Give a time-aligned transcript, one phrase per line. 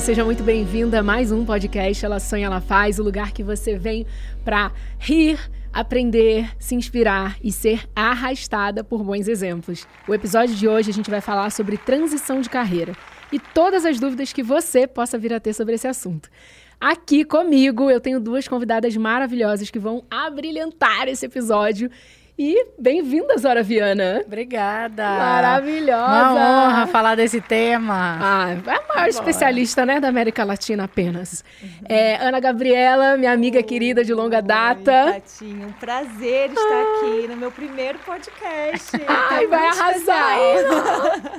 [0.00, 3.76] Seja muito bem-vinda a mais um podcast Ela Sonha, Ela Faz, o lugar que você
[3.78, 4.06] vem
[4.44, 5.38] para rir,
[5.72, 9.86] aprender, se inspirar e ser arrastada por bons exemplos.
[10.06, 12.94] O episódio de hoje a gente vai falar sobre transição de carreira
[13.32, 16.28] e todas as dúvidas que você possa vir a ter sobre esse assunto.
[16.78, 21.90] Aqui comigo eu tenho duas convidadas maravilhosas que vão abrilhantar esse episódio
[22.38, 24.22] e bem-vinda, Zora Viana.
[24.26, 25.02] Obrigada.
[25.02, 26.32] Maravilhosa.
[26.32, 28.18] Uma honra falar desse tema.
[28.20, 31.42] Ah, é a maior especialista, né, da América Latina apenas.
[31.62, 31.68] Uhum.
[31.88, 33.62] É, Ana Gabriela, minha amiga Oi.
[33.62, 35.14] querida de longa data.
[35.14, 37.00] Tatinho, um prazer estar ah.
[37.00, 38.90] aqui no meu primeiro podcast.
[39.08, 40.38] Ai, vai arrasar.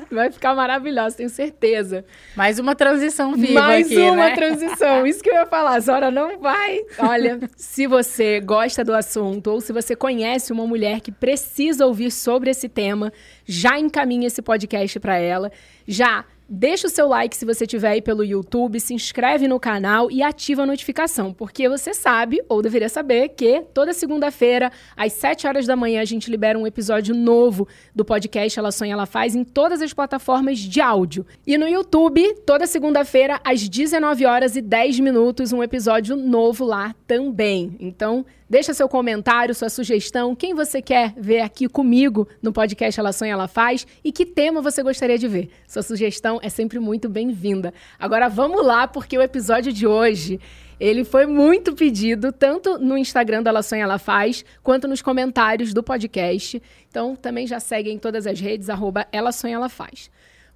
[0.10, 2.06] vai ficar maravilhosa, tenho certeza.
[2.36, 4.34] Mais uma transição viva Mais aqui, uma né?
[4.36, 5.06] transição.
[5.06, 6.80] Isso que eu ia falar, Zora não vai.
[6.98, 11.86] Olha, se você gosta do assunto ou se você conhece uma mulher mulher que precisa
[11.86, 13.12] ouvir sobre esse tema,
[13.46, 15.52] já encaminha esse podcast para ela.
[15.86, 20.10] Já Deixa o seu like se você estiver aí pelo YouTube, se inscreve no canal
[20.10, 25.46] e ativa a notificação, porque você sabe, ou deveria saber, que toda segunda-feira, às 7
[25.46, 29.36] horas da manhã, a gente libera um episódio novo do podcast Ela Sonha, Ela Faz
[29.36, 31.26] em todas as plataformas de áudio.
[31.46, 36.96] E no YouTube, toda segunda-feira, às 19 horas e 10 minutos, um episódio novo lá
[37.06, 37.76] também.
[37.78, 43.12] Então, Deixa seu comentário, sua sugestão, quem você quer ver aqui comigo no podcast Ela
[43.12, 45.50] Sonha, Ela Faz e que tema você gostaria de ver.
[45.68, 47.74] Sua sugestão é sempre muito bem-vinda.
[48.00, 50.40] Agora vamos lá, porque o episódio de hoje
[50.80, 55.74] ele foi muito pedido, tanto no Instagram da Ela Sonha Ela Faz, quanto nos comentários
[55.74, 56.62] do podcast.
[56.90, 60.10] Então, também já segue em todas as redes, arroba Ela Sonha Ela Faz.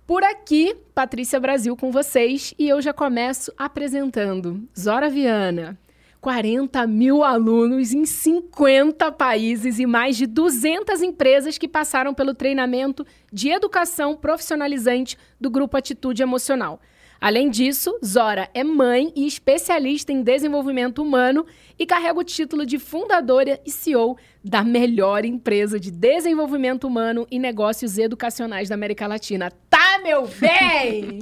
[0.07, 5.77] Por aqui, Patrícia Brasil com vocês, e eu já começo apresentando Zora Viana.
[6.21, 13.03] 40 mil alunos em 50 países e mais de 200 empresas que passaram pelo treinamento
[13.33, 16.79] de educação profissionalizante do Grupo Atitude Emocional.
[17.19, 21.45] Além disso, Zora é mãe e especialista em desenvolvimento humano
[21.77, 27.39] e carrega o título de fundadora e CEO da melhor empresa de desenvolvimento humano e
[27.39, 29.51] negócios educacionais da América Latina.
[30.03, 31.19] Meu bem?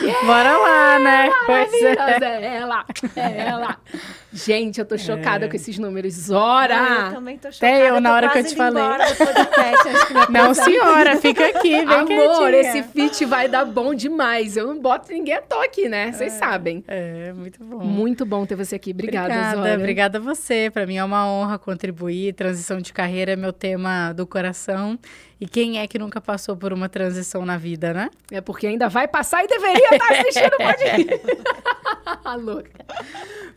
[0.00, 0.20] yeah!
[0.26, 1.30] Bora lá, né?
[1.46, 1.94] Pois é.
[2.24, 2.84] é ela,
[3.16, 3.78] é ela.
[4.32, 5.48] Gente, eu tô chocada é.
[5.48, 6.14] com esses números.
[6.14, 7.06] Zora!
[7.08, 7.72] Eu também tô chocada.
[7.72, 8.82] Até eu, na hora que eu te falei.
[8.82, 12.60] Podcast, não, senhora, fica aqui, vem Amor, quietinha.
[12.60, 14.56] esse fit vai dar bom demais.
[14.56, 16.10] Eu não boto ninguém à toa aqui, né?
[16.12, 16.38] Vocês é.
[16.38, 16.82] sabem.
[16.88, 17.84] É, muito bom.
[17.84, 18.90] Muito bom ter você aqui.
[18.90, 19.74] Obrigada, obrigada Zora.
[19.74, 20.70] Obrigada a você.
[20.72, 24.98] Para mim é uma honra contribuir, transição de carreira é meu tema do coração.
[25.40, 28.10] E quem é que nunca passou por uma transição na vida, né?
[28.30, 31.06] É porque ainda vai passar e deveria estar tá assistindo o podcast.
[32.42, 32.70] louca.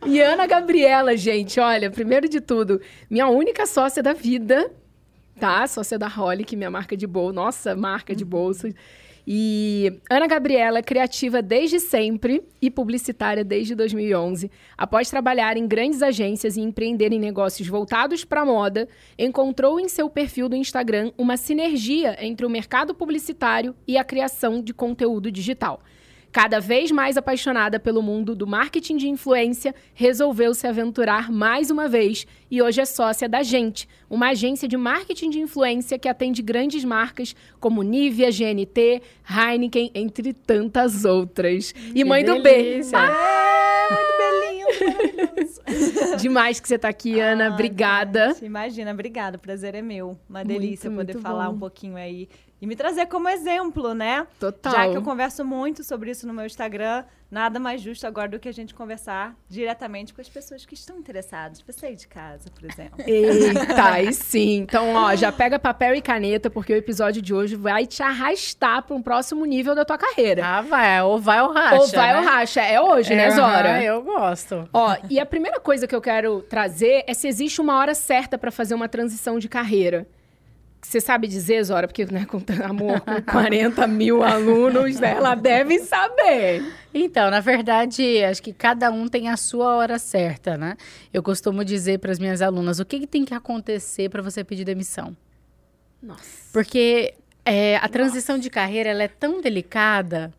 [0.06, 4.72] E Ana Gabriela, gente, olha, primeiro de tudo, minha única sócia da vida,
[5.40, 5.66] tá?
[5.68, 8.70] Sócia da Holly, que minha marca de bolsa, nossa marca de bolsa.
[9.30, 14.50] E Ana Gabriela é criativa desde sempre e publicitária desde 2011.
[14.78, 18.88] Após trabalhar em grandes agências e empreender em negócios voltados para a moda,
[19.20, 24.62] encontrou em seu perfil do Instagram uma sinergia entre o mercado publicitário e a criação
[24.62, 25.82] de conteúdo digital.
[26.38, 31.88] Cada vez mais apaixonada pelo mundo do marketing de influência, resolveu se aventurar mais uma
[31.88, 36.44] vez e hoje é sócia da Gente, uma agência de marketing de influência que atende
[36.44, 41.74] grandes marcas como Nivea, GNT, Heineken, entre tantas outras.
[41.96, 42.36] E mãe delícia.
[42.36, 42.82] do B.
[42.94, 44.18] Ah, muito
[46.18, 47.48] Demais que você está aqui, Ana.
[47.48, 48.34] Ah, obrigada.
[48.34, 49.38] Gente, imagina, obrigada.
[49.38, 50.18] O prazer é meu.
[50.30, 51.56] Uma delícia muito, poder muito falar bom.
[51.56, 52.28] um pouquinho aí
[52.62, 54.26] e me trazer como exemplo, né?
[54.40, 54.72] Total.
[54.72, 58.40] Já que eu converso muito sobre isso no meu Instagram, nada mais justo agora do
[58.40, 61.62] que a gente conversar diretamente com as pessoas que estão interessadas.
[61.62, 63.04] Você aí de casa, por exemplo.
[63.06, 64.58] Eita, e sim.
[64.58, 68.82] Então, ó, já pega papel e caneta, porque o episódio de hoje vai te arrastar
[68.84, 70.44] para um próximo nível da tua carreira.
[70.44, 71.02] Ah, vai.
[71.04, 71.76] Ou vai ou racha.
[71.76, 72.20] Ou vai né?
[72.20, 72.62] ou racha.
[72.62, 73.84] É hoje, né, é, né, Zora?
[73.84, 74.68] eu gosto.
[74.74, 78.38] Ó, e a primeira coisa que eu quero trazer é se existe uma hora certa
[78.38, 80.08] para fazer uma transição de carreira.
[80.88, 85.80] Você sabe dizer, Zora, porque, né, com amor, com 40 mil alunos, né, ela deve
[85.80, 86.64] saber.
[86.94, 90.78] Então, na verdade, acho que cada um tem a sua hora certa, né?
[91.14, 94.46] Eu costumo dizer para as minhas alunas, o que, que tem que acontecer para você
[94.46, 95.14] pedir demissão?
[96.02, 96.24] Nossa.
[96.54, 98.44] Porque é, a transição Nossa.
[98.44, 100.34] de carreira, ela é tão delicada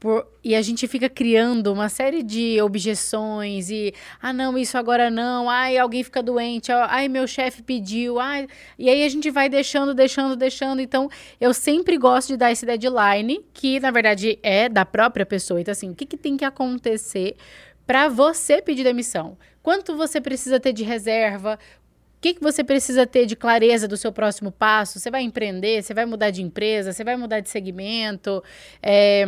[0.00, 5.10] por, e a gente fica criando uma série de objeções e ah não isso agora
[5.10, 8.48] não ai alguém fica doente ai meu chefe pediu ai
[8.78, 12.64] e aí a gente vai deixando deixando deixando então eu sempre gosto de dar esse
[12.64, 16.46] deadline que na verdade é da própria pessoa então assim o que, que tem que
[16.46, 17.36] acontecer
[17.86, 21.58] para você pedir demissão quanto você precisa ter de reserva
[22.16, 25.00] o que, que você precisa ter de clareza do seu próximo passo?
[25.00, 25.82] Você vai empreender?
[25.82, 26.92] Você vai mudar de empresa?
[26.92, 28.44] Você vai mudar de segmento?
[28.82, 29.24] É,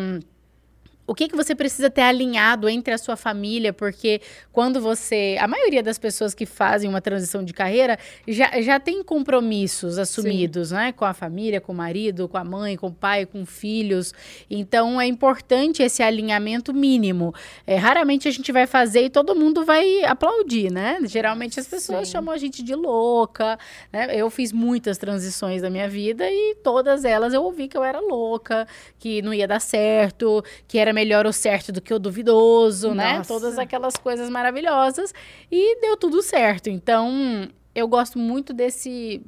[1.12, 5.36] o que, que você precisa ter alinhado entre a sua família, porque quando você.
[5.38, 10.70] A maioria das pessoas que fazem uma transição de carreira já, já tem compromissos assumidos,
[10.70, 10.74] Sim.
[10.74, 10.92] né?
[10.92, 14.14] Com a família, com o marido, com a mãe, com o pai, com filhos.
[14.48, 17.34] Então é importante esse alinhamento mínimo.
[17.66, 20.98] É, raramente a gente vai fazer e todo mundo vai aplaudir, né?
[21.04, 22.12] Geralmente as pessoas Sim.
[22.12, 23.58] chamam a gente de louca.
[23.92, 24.18] Né?
[24.18, 28.00] Eu fiz muitas transições da minha vida e todas elas eu ouvi que eu era
[28.00, 28.66] louca,
[28.98, 33.18] que não ia dar certo, que era melhor o certo do que o duvidoso, né?
[33.18, 33.34] Nossa.
[33.34, 33.40] né?
[33.40, 35.12] Todas aquelas coisas maravilhosas.
[35.50, 36.68] E deu tudo certo.
[36.68, 39.22] Então, eu gosto muito desse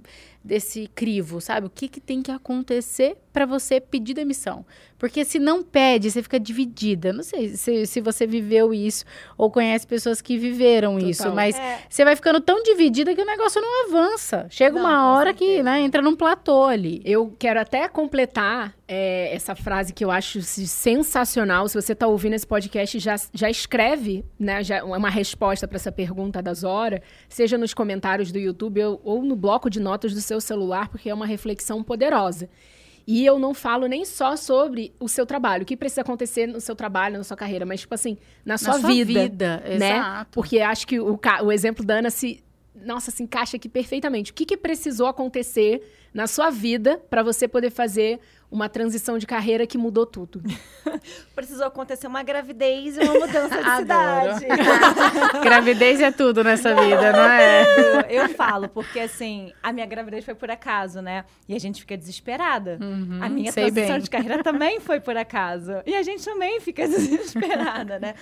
[0.44, 1.66] desse crivo, sabe?
[1.66, 4.66] O que, que tem que acontecer para você pedir demissão?
[4.98, 7.12] Porque se não pede, você fica dividida.
[7.12, 9.04] Não sei se, se você viveu isso
[9.36, 11.10] ou conhece pessoas que viveram Total.
[11.10, 11.80] isso, mas é.
[11.88, 14.46] você vai ficando tão dividida que o negócio não avança.
[14.50, 17.00] Chega não, uma hora que né, entra num platô ali.
[17.04, 21.68] Eu quero até completar é, essa frase que eu acho sensacional.
[21.68, 25.90] Se você está ouvindo esse podcast, já, já escreve né, já uma resposta para essa
[25.90, 30.20] pergunta da Zora, seja nos comentários do YouTube ou, ou no bloco de notas do
[30.20, 32.48] seu celular, porque é uma reflexão poderosa.
[33.06, 36.60] E eu não falo nem só sobre o seu trabalho, o que precisa acontecer no
[36.60, 39.12] seu trabalho, na sua carreira, mas, tipo assim, na, na sua, sua, vida.
[39.12, 39.96] vida né?
[39.96, 40.30] Exato.
[40.32, 42.42] Porque acho que o, o exemplo da Ana se.
[42.74, 44.32] Nossa, se encaixa aqui perfeitamente.
[44.32, 45.82] O que, que precisou acontecer
[46.14, 50.40] na sua vida para você poder fazer uma transição de carreira que mudou tudo.
[51.34, 54.46] Precisou acontecer uma gravidez e uma mudança de cidade.
[55.42, 58.06] gravidez é tudo nessa vida, não é?
[58.08, 61.24] Eu, falo, porque assim, a minha gravidez foi por acaso, né?
[61.48, 62.78] E a gente fica desesperada.
[62.80, 64.00] Uhum, a minha transição bem.
[64.00, 65.82] de carreira também foi por acaso.
[65.84, 68.14] E a gente também fica desesperada, né?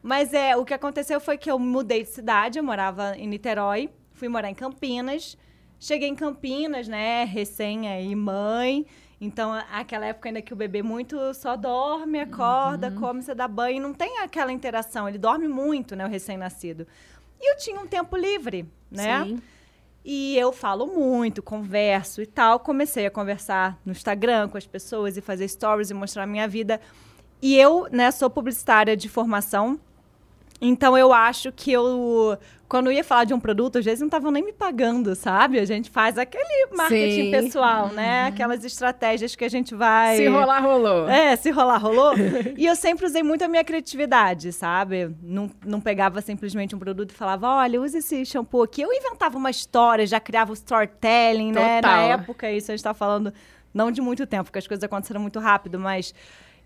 [0.00, 3.90] Mas é, o que aconteceu foi que eu mudei de cidade, eu morava em Niterói,
[4.20, 5.36] fui morar em Campinas.
[5.78, 8.86] Cheguei em Campinas, né, recém aí mãe,
[9.20, 12.94] então, aquela época ainda que o bebê muito só dorme, acorda, uhum.
[12.94, 15.06] come, você dá banho, não tem aquela interação.
[15.06, 16.86] Ele dorme muito, né, o recém-nascido.
[17.38, 19.24] E eu tinha um tempo livre, né?
[19.24, 19.42] Sim.
[20.02, 22.60] E eu falo muito, converso e tal.
[22.60, 26.48] Comecei a conversar no Instagram com as pessoas e fazer stories e mostrar a minha
[26.48, 26.80] vida.
[27.42, 29.78] E eu, né, sou publicitária de formação.
[30.60, 32.38] Então eu acho que eu
[32.70, 35.58] quando eu ia falar de um produto, às vezes não estavam nem me pagando, sabe?
[35.58, 37.30] A gente faz aquele marketing Sim.
[37.32, 38.22] pessoal, né?
[38.22, 38.28] Uhum.
[38.28, 40.18] Aquelas estratégias que a gente vai.
[40.18, 41.08] Se rolar, rolou.
[41.08, 42.14] É, se rolar, rolou.
[42.56, 45.10] e eu sempre usei muito a minha criatividade, sabe?
[45.20, 48.82] Não, não pegava simplesmente um produto e falava, olha, use esse shampoo aqui.
[48.82, 51.68] Eu inventava uma história, já criava o storytelling, Total.
[51.68, 51.80] né?
[51.82, 53.34] Na época, isso a gente tá falando
[53.74, 56.14] não de muito tempo, porque as coisas aconteceram muito rápido, mas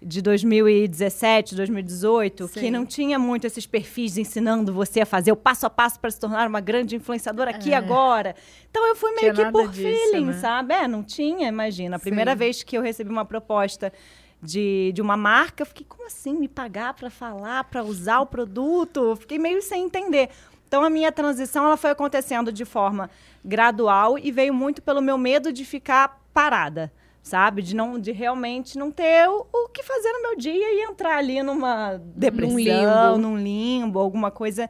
[0.04, 2.60] de 2017, 2018, Sim.
[2.60, 6.10] que não tinha muito esses perfis ensinando você a fazer o passo a passo para
[6.10, 7.76] se tornar uma grande influenciadora aqui é.
[7.76, 8.36] agora.
[8.70, 10.32] Então eu fui meio que por disso, feeling, né?
[10.34, 10.74] sabe?
[10.74, 11.96] É, não tinha, imagina.
[11.96, 12.36] A primeira Sim.
[12.36, 13.90] vez que eu recebi uma proposta
[14.42, 16.34] de, de uma marca, eu fiquei, como assim?
[16.34, 19.00] Me pagar para falar, para usar o produto?
[19.00, 20.28] Eu fiquei meio sem entender.
[20.68, 23.08] Então a minha transição ela foi acontecendo de forma
[23.42, 26.92] gradual e veio muito pelo meu medo de ficar parada
[27.24, 27.62] sabe?
[27.62, 31.16] De não de realmente não ter o, o, que fazer no meu dia e entrar
[31.16, 33.18] ali numa depressão, num limbo.
[33.18, 34.68] num limbo, alguma coisa.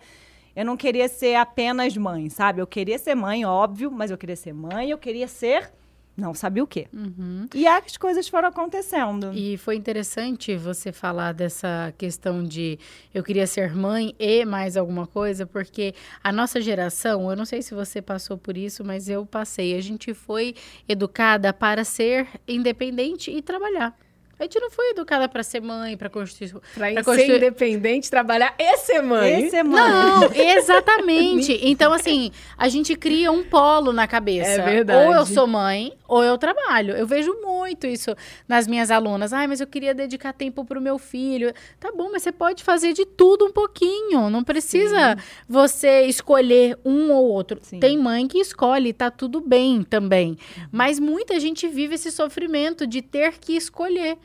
[0.54, 2.62] Eu não queria ser apenas mãe, sabe?
[2.62, 5.72] Eu queria ser mãe, óbvio, mas eu queria ser mãe, eu queria ser
[6.16, 6.86] não sabia o quê.
[6.92, 7.46] Uhum.
[7.54, 9.32] E as coisas foram acontecendo.
[9.34, 12.78] E foi interessante você falar dessa questão de
[13.12, 17.62] eu queria ser mãe e mais alguma coisa, porque a nossa geração, eu não sei
[17.62, 19.76] se você passou por isso, mas eu passei.
[19.76, 20.54] A gente foi
[20.88, 23.96] educada para ser independente e trabalhar.
[24.38, 26.50] A gente não foi educada para ser mãe, para construir.
[26.74, 27.26] Pra, pra construir...
[27.26, 29.46] ser independente, trabalhar e ser mãe.
[29.46, 29.80] E ser mãe.
[29.80, 31.58] Não, exatamente.
[31.62, 34.62] então, assim, a gente cria um polo na cabeça.
[34.62, 35.06] É verdade.
[35.06, 36.94] Ou eu sou mãe, ou eu trabalho.
[36.94, 38.14] Eu vejo muito isso
[38.48, 39.32] nas minhas alunas.
[39.32, 41.52] Ai, mas eu queria dedicar tempo pro meu filho.
[41.78, 44.28] Tá bom, mas você pode fazer de tudo um pouquinho.
[44.30, 45.22] Não precisa Sim.
[45.48, 47.60] você escolher um ou outro.
[47.62, 47.78] Sim.
[47.78, 50.30] Tem mãe que escolhe, tá tudo bem também.
[50.30, 50.68] Uhum.
[50.72, 54.18] Mas muita gente vive esse sofrimento de ter que escolher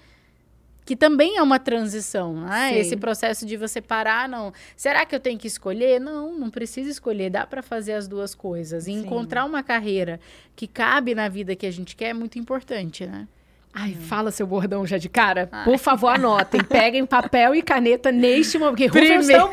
[0.90, 2.76] que também é uma transição, né?
[2.76, 4.52] Esse processo de você parar, não.
[4.76, 6.00] Será que eu tenho que escolher?
[6.00, 8.88] Não, não precisa escolher, dá para fazer as duas coisas.
[8.88, 9.02] E Sim.
[9.02, 10.20] encontrar uma carreira
[10.56, 13.28] que cabe na vida que a gente quer é muito importante, né?
[13.72, 14.02] Ai, hum.
[14.02, 15.48] fala seu bordão já de cara.
[15.52, 15.64] Ai.
[15.64, 16.64] Por favor, anotem.
[16.66, 18.78] Peguem papel e caneta neste momento.
[18.78, 19.48] Porque Primeiro...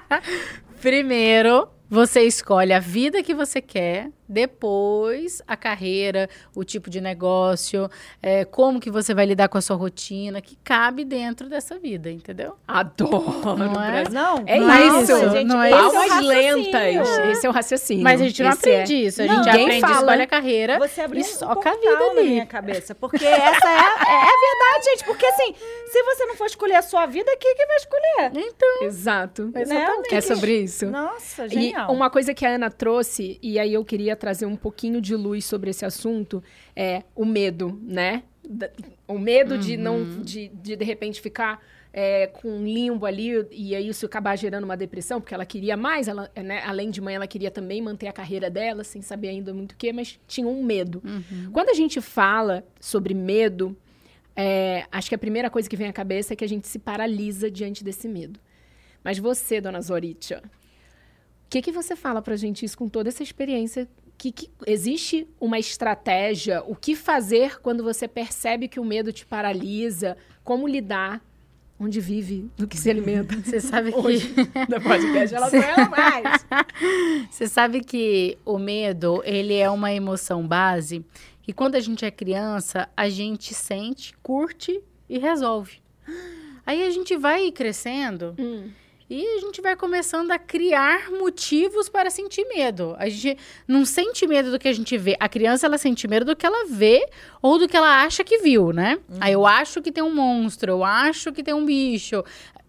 [0.80, 7.88] Primeiro, você escolhe a vida que você quer depois a carreira, o tipo de negócio,
[8.22, 12.10] é, como que você vai lidar com a sua rotina, que cabe dentro dessa vida,
[12.10, 12.56] entendeu?
[12.66, 13.56] Adoro.
[13.56, 14.08] Não é?
[14.10, 15.78] Não, É não, isso, gente, não é isso.
[15.92, 17.08] Palmas lentas.
[17.30, 18.02] Esse é o raciocínio.
[18.04, 18.98] Mas a gente não Esse aprende é.
[18.98, 19.22] isso.
[19.22, 19.94] A Não, gente ninguém aprende, fala.
[19.96, 22.28] escolhe a carreira Você abriu e um soca a portal vida na ali.
[22.30, 22.94] minha cabeça.
[22.94, 25.04] Porque essa é, é, é verdade, gente.
[25.04, 25.54] Porque assim,
[25.86, 28.46] se você não for escolher a sua vida, quem que vai escolher?
[28.46, 29.50] Então, Exato.
[29.54, 30.14] Exatamente.
[30.14, 30.86] É sobre isso.
[30.86, 31.92] Nossa, E genial.
[31.92, 35.44] uma coisa que a Ana trouxe, e aí eu queria trazer um pouquinho de luz
[35.44, 36.42] sobre esse assunto,
[36.74, 38.22] é o medo, né?
[39.06, 41.60] O medo de não, de, de de repente ficar
[41.92, 45.78] é, com um limbo ali e aí isso acabar gerando uma depressão, porque ela queria
[45.78, 49.28] mais, ela, né, além de mãe, ela queria também manter a carreira dela, sem saber
[49.28, 51.02] ainda muito o que, mas tinha um medo.
[51.52, 53.74] Quando a gente fala sobre medo,
[54.36, 56.78] é, acho que a primeira coisa que vem à cabeça é que a gente se
[56.78, 58.38] paralisa diante desse medo.
[59.02, 60.42] Mas você, dona Zoritia,
[61.46, 63.88] o que, que você fala pra gente isso com toda essa experiência?
[64.18, 66.62] Que, que existe uma estratégia?
[66.66, 70.16] O que fazer quando você percebe que o medo te paralisa?
[70.42, 71.22] Como lidar?
[71.78, 72.50] Onde vive?
[72.56, 73.36] Do que se alimenta?
[73.44, 74.34] você sabe que Hoje,
[74.82, 76.46] podcast, ela não é mais.
[77.30, 81.04] Você sabe que o medo, ele é uma emoção base
[81.42, 85.80] que quando a gente é criança, a gente sente, curte e resolve.
[86.64, 88.70] Aí a gente vai crescendo Hum,
[89.08, 92.96] e a gente vai começando a criar motivos para sentir medo.
[92.98, 95.16] A gente não sente medo do que a gente vê.
[95.20, 97.08] A criança, ela sente medo do que ela vê
[97.40, 98.98] ou do que ela acha que viu, né?
[99.20, 102.24] Aí eu acho que tem um monstro, eu acho que tem um bicho.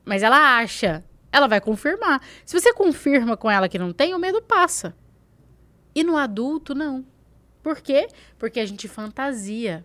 [0.06, 1.04] Mas ela acha.
[1.32, 2.22] Ela vai confirmar.
[2.46, 4.96] Se você confirma com ela que não tem, o medo passa.
[5.96, 7.04] E no adulto, não.
[7.64, 8.08] Por quê?
[8.38, 9.84] Porque a gente fantasia.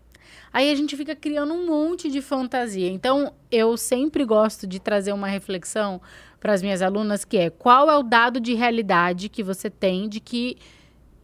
[0.53, 2.89] Aí a gente fica criando um monte de fantasia.
[2.89, 6.01] Então, eu sempre gosto de trazer uma reflexão
[6.43, 10.09] para as minhas alunas que é qual é o dado de realidade que você tem
[10.09, 10.59] de que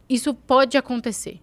[0.07, 1.41] isso pode acontecer.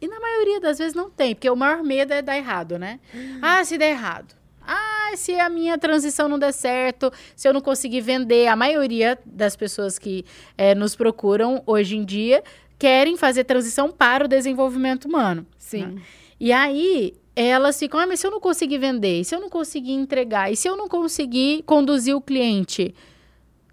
[0.00, 2.98] E na maioria das vezes não tem, porque o maior medo é dar errado, né?
[3.42, 4.34] Ah, se der errado.
[4.62, 8.46] Ah, se a minha transição não der certo, se eu não conseguir vender.
[8.46, 10.24] A maioria das pessoas que
[10.56, 12.42] eh, nos procuram hoje em dia
[12.78, 15.46] querem fazer transição para o desenvolvimento humano.
[15.58, 16.00] sim.
[16.38, 19.92] E aí, elas ficam, ah, mas se eu não conseguir vender, se eu não conseguir
[19.92, 22.94] entregar, e se eu não conseguir conduzir o cliente?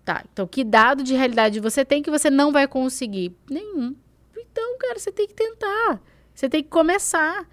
[0.03, 3.34] Tá, então que dado de realidade você tem que você não vai conseguir?
[3.50, 3.96] Nenhum.
[4.38, 6.01] Então, cara, você tem que tentar.
[6.36, 7.48] Você tem que começar.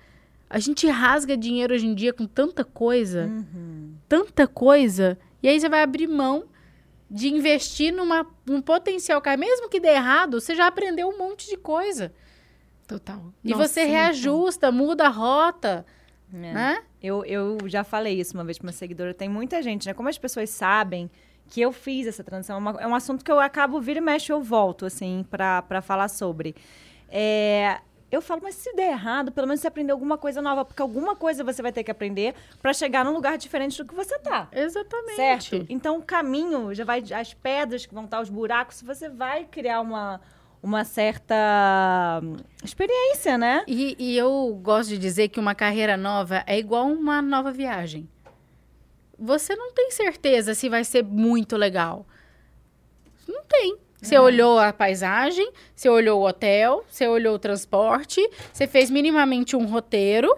[0.49, 3.95] A gente rasga dinheiro hoje em dia com tanta coisa, Uhum.
[4.09, 6.45] tanta coisa, e aí você vai abrir mão
[7.09, 9.37] de investir numa, num potencial cara.
[9.37, 12.13] Mesmo que dê errado, você já aprendeu um monte de coisa.
[12.87, 13.33] Total.
[13.45, 15.87] E Nossa, você sim, reajusta, muda a rota,
[16.33, 16.37] É.
[16.53, 16.83] né?
[17.03, 19.13] Eu, eu já falei isso uma vez para uma seguidora.
[19.15, 19.95] Tem muita gente, né?
[19.95, 21.11] Como as pessoas sabem
[21.49, 24.03] que eu fiz essa transição, é, uma- é um assunto que eu acabo, vira e
[24.03, 26.55] mexe, eu volto, assim, pra pra falar sobre.
[27.09, 30.83] É, eu falo, mas se der errado, pelo menos você aprendeu alguma coisa nova, porque
[30.83, 34.19] alguma coisa você vai ter que aprender para chegar num lugar diferente do que você
[34.19, 34.49] tá.
[34.53, 35.17] Exatamente.
[35.17, 35.67] Certo?
[35.69, 37.03] Então o caminho já vai.
[37.13, 40.21] As pedras que vão estar, os buracos, você vai criar uma,
[40.63, 43.65] uma certa hum, experiência, né?
[43.67, 48.09] E, e eu gosto de dizer que uma carreira nova é igual uma nova viagem.
[49.19, 52.07] Você não tem certeza se vai ser muito legal.
[53.29, 53.79] Não tem.
[54.01, 59.55] Você olhou a paisagem, você olhou o hotel, você olhou o transporte, você fez minimamente
[59.55, 60.35] um roteiro,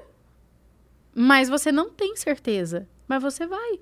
[1.14, 2.88] mas você não tem certeza.
[3.06, 3.78] Mas você vai.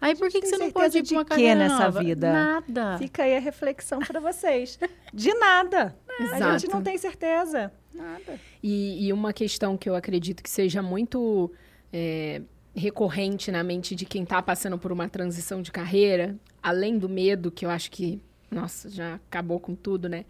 [0.00, 2.02] Aí por que, que você não pode ir de pra uma quê carreira nessa nova?
[2.02, 2.32] vida?
[2.32, 2.98] Nada.
[2.98, 4.78] Fica aí a reflexão para vocês.
[5.12, 5.96] De nada.
[6.18, 6.58] A Exato.
[6.58, 7.72] gente não tem certeza.
[7.94, 8.38] Nada.
[8.62, 11.50] E, e uma questão que eu acredito que seja muito
[11.92, 12.42] é,
[12.74, 17.50] recorrente na mente de quem está passando por uma transição de carreira, além do medo,
[17.50, 20.24] que eu acho que, nossa, já acabou com tudo, né?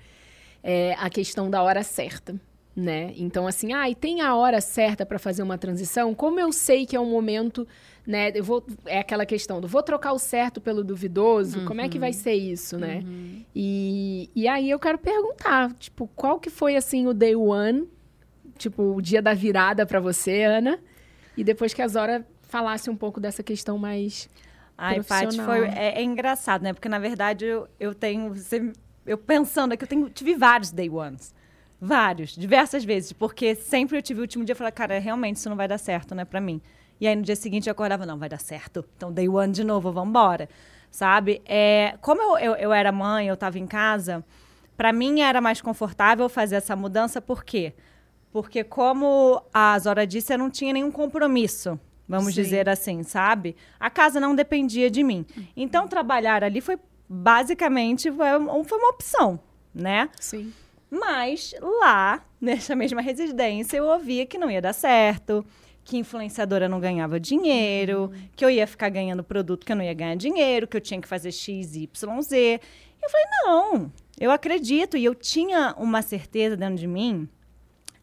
[0.63, 2.35] É a questão da hora certa.
[2.77, 3.13] Né?
[3.17, 6.15] Então, assim, ah, e tem a hora certa para fazer uma transição?
[6.15, 7.67] Como eu sei que é um momento,
[8.07, 8.33] né?
[8.35, 11.99] Eu vou, é aquela questão do vou trocar o certo pelo duvidoso, como é que
[11.99, 13.04] vai ser isso, né?
[13.54, 17.88] E, e aí eu quero perguntar, tipo, qual que foi, assim, o day one
[18.61, 20.78] tipo, o dia da virada pra você, Ana.
[21.37, 24.28] E depois que a Zora falasse um pouco dessa questão mais.
[24.76, 25.47] Ai, Paty, Profissional.
[25.47, 26.73] foi, é, é engraçado, né?
[26.73, 28.35] Porque, na verdade, eu, eu tenho...
[28.35, 28.73] Você,
[29.07, 31.35] eu pensando aqui, eu tenho, tive vários day ones.
[31.80, 33.12] Vários, diversas vezes.
[33.12, 35.78] Porque sempre eu tive o último dia e falei, cara, realmente isso não vai dar
[35.78, 36.61] certo, né, pra mim.
[37.00, 38.85] E aí, no dia seguinte, eu acordava, não, vai dar certo.
[38.97, 40.49] Então, day one de novo, vamos embora.
[40.90, 41.40] Sabe?
[41.47, 44.25] É, como eu, eu, eu era mãe, eu tava em casa,
[44.76, 47.73] pra mim era mais confortável fazer essa mudança, por quê?
[48.33, 51.78] Porque, como a Zora disse, eu não tinha nenhum compromisso,
[52.09, 52.42] vamos Sim.
[52.42, 53.57] dizer assim, sabe?
[53.78, 55.25] A casa não dependia de mim.
[55.57, 56.78] Então, trabalhar ali foi,
[57.09, 59.40] basicamente, foi uma opção,
[59.75, 60.11] né?
[60.21, 60.52] Sim.
[60.90, 65.45] Mas lá, nessa mesma residência, eu ouvia que não ia dar certo,
[65.91, 68.29] que influenciadora não ganhava dinheiro, uhum.
[68.37, 71.01] que eu ia ficar ganhando produto que eu não ia ganhar dinheiro, que eu tinha
[71.01, 72.61] que fazer X, Y, Z.
[73.03, 74.97] Eu falei, não, eu acredito.
[74.97, 77.29] E eu tinha uma certeza dentro de mim,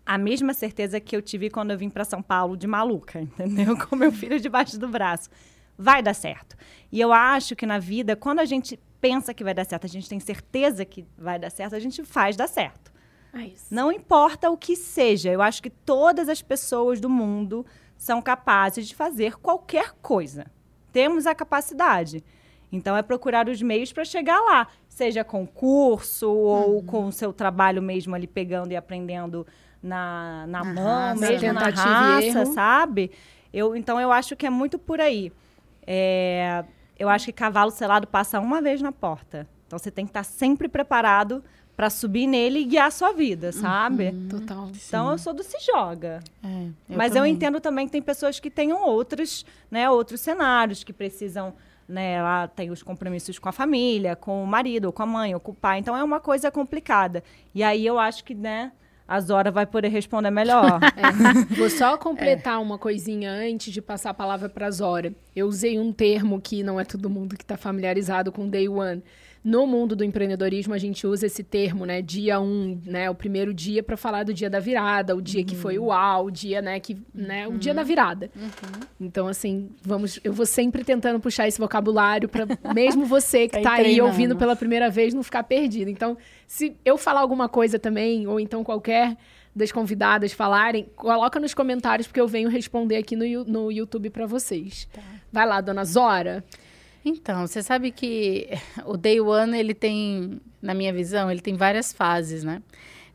[0.06, 3.78] a mesma certeza que eu tive quando eu vim para São Paulo de maluca, entendeu?
[3.78, 5.30] Com meu filho debaixo do braço.
[5.78, 6.58] Vai dar certo.
[6.92, 9.90] E eu acho que na vida, quando a gente pensa que vai dar certo, a
[9.90, 12.92] gente tem certeza que vai dar certo, a gente faz dar certo.
[13.34, 17.66] É Não importa o que seja, eu acho que todas as pessoas do mundo
[17.98, 20.46] são capazes de fazer qualquer coisa.
[20.92, 22.24] Temos a capacidade.
[22.72, 26.76] Então é procurar os meios para chegar lá, seja com curso uhum.
[26.76, 29.48] ou com o seu trabalho mesmo ali pegando e aprendendo
[29.82, 33.12] na, na, na mão, raça, mesmo na raça, sabe?
[33.54, 35.32] Eu, então eu acho que é muito por aí.
[35.86, 36.66] É,
[37.00, 39.48] eu acho que cavalo selado passa uma vez na porta.
[39.66, 41.44] Então você tem que estar sempre preparado
[41.78, 44.08] para subir nele e guiar a sua vida, sabe?
[44.08, 44.72] Uhum, total.
[44.88, 45.12] Então sim.
[45.12, 46.24] eu sou do se joga.
[46.44, 47.30] É, eu Mas também.
[47.30, 51.54] eu entendo também que tem pessoas que tenham outros, né, outros cenários que precisam
[51.88, 52.22] né?
[52.22, 55.40] Lá tem os compromissos com a família, com o marido, ou com a mãe, ou
[55.40, 55.80] com o pai.
[55.80, 57.24] Então é uma coisa complicada.
[57.56, 58.74] E aí eu acho que, né?
[59.08, 60.82] A Zora vai poder responder melhor.
[60.98, 61.08] É.
[61.56, 62.58] Vou só completar é.
[62.58, 65.14] uma coisinha antes de passar a palavra para a Zora.
[65.34, 69.02] Eu usei um termo que não é todo mundo que está familiarizado com Day One
[69.48, 72.02] no mundo do empreendedorismo, a gente usa esse termo, né?
[72.02, 73.10] Dia 1, um, né?
[73.10, 75.46] O primeiro dia para falar do dia da virada, o dia uhum.
[75.46, 76.78] que foi o uau, o dia, né?
[76.82, 77.48] Que, né?
[77.48, 77.88] O dia da uhum.
[77.88, 78.30] virada.
[78.36, 78.82] Uhum.
[79.00, 80.20] Então, assim, vamos...
[80.22, 84.54] Eu vou sempre tentando puxar esse vocabulário para mesmo você que está aí ouvindo pela
[84.54, 85.90] primeira vez não ficar perdido.
[85.90, 89.16] Então, se eu falar alguma coisa também, ou então qualquer
[89.56, 94.26] das convidadas falarem, coloca nos comentários, porque eu venho responder aqui no, no YouTube para
[94.26, 94.90] vocês.
[94.92, 95.02] Tá.
[95.32, 96.44] Vai lá, dona Zora.
[97.08, 98.50] Então, você sabe que
[98.86, 102.62] o Day One, ele tem, na minha visão, ele tem várias fases, né?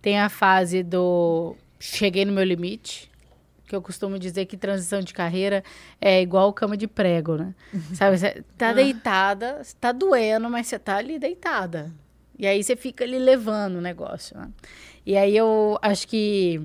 [0.00, 3.10] Tem a fase do cheguei no meu limite,
[3.66, 5.64] que eu costumo dizer que transição de carreira
[6.00, 7.54] é igual cama de prego, né?
[7.72, 7.94] Uhum.
[7.94, 8.72] Sabe, você tá ah.
[8.72, 11.92] deitada, tá doendo, mas você tá ali deitada.
[12.38, 14.50] E aí você fica ali levando o negócio, né?
[15.04, 16.60] E aí eu acho que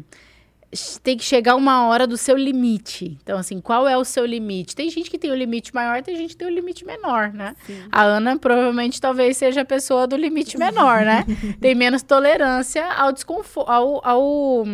[1.01, 3.17] tem que chegar uma hora do seu limite.
[3.23, 4.75] Então, assim, qual é o seu limite?
[4.75, 6.85] Tem gente que tem o um limite maior, tem gente que tem o um limite
[6.85, 7.55] menor, né?
[7.65, 7.83] Sim.
[7.89, 11.25] A Ana provavelmente talvez seja a pessoa do limite menor, né?
[11.61, 14.65] tem menos tolerância ao desconforto, ao, ao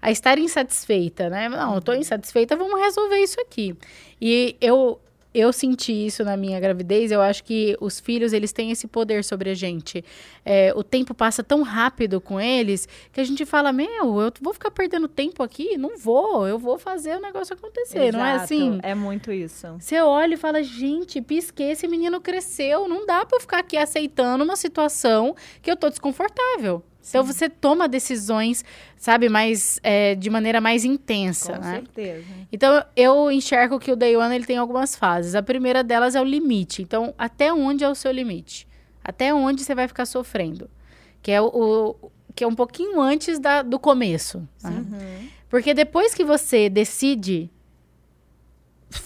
[0.00, 1.48] a estar insatisfeita, né?
[1.48, 3.76] Não, eu tô insatisfeita, vamos resolver isso aqui.
[4.20, 4.98] E eu
[5.34, 7.10] eu senti isso na minha gravidez.
[7.10, 10.04] Eu acho que os filhos, eles têm esse poder sobre a gente.
[10.44, 14.54] É, o tempo passa tão rápido com eles que a gente fala: Meu, eu vou
[14.54, 15.76] ficar perdendo tempo aqui?
[15.76, 17.98] Não vou, eu vou fazer o negócio acontecer.
[17.98, 18.78] Exato, não é assim?
[18.82, 19.66] É muito isso.
[19.78, 22.86] Você olha e fala: Gente, pisquei, esse menino cresceu.
[22.86, 26.82] Não dá pra eu ficar aqui aceitando uma situação que eu tô desconfortável.
[27.08, 28.64] Então você toma decisões,
[28.96, 31.54] sabe, mais é, de maneira mais intensa.
[31.54, 31.74] Com né?
[31.74, 32.24] certeza.
[32.50, 35.34] Então eu enxergo que o Day One ele tem algumas fases.
[35.34, 36.82] A primeira delas é o limite.
[36.82, 38.66] Então, até onde é o seu limite?
[39.02, 40.70] Até onde você vai ficar sofrendo?
[41.22, 44.38] Que é o, o que é um pouquinho antes da, do começo.
[44.62, 44.70] Né?
[44.70, 45.28] Uhum.
[45.48, 47.50] Porque depois que você decide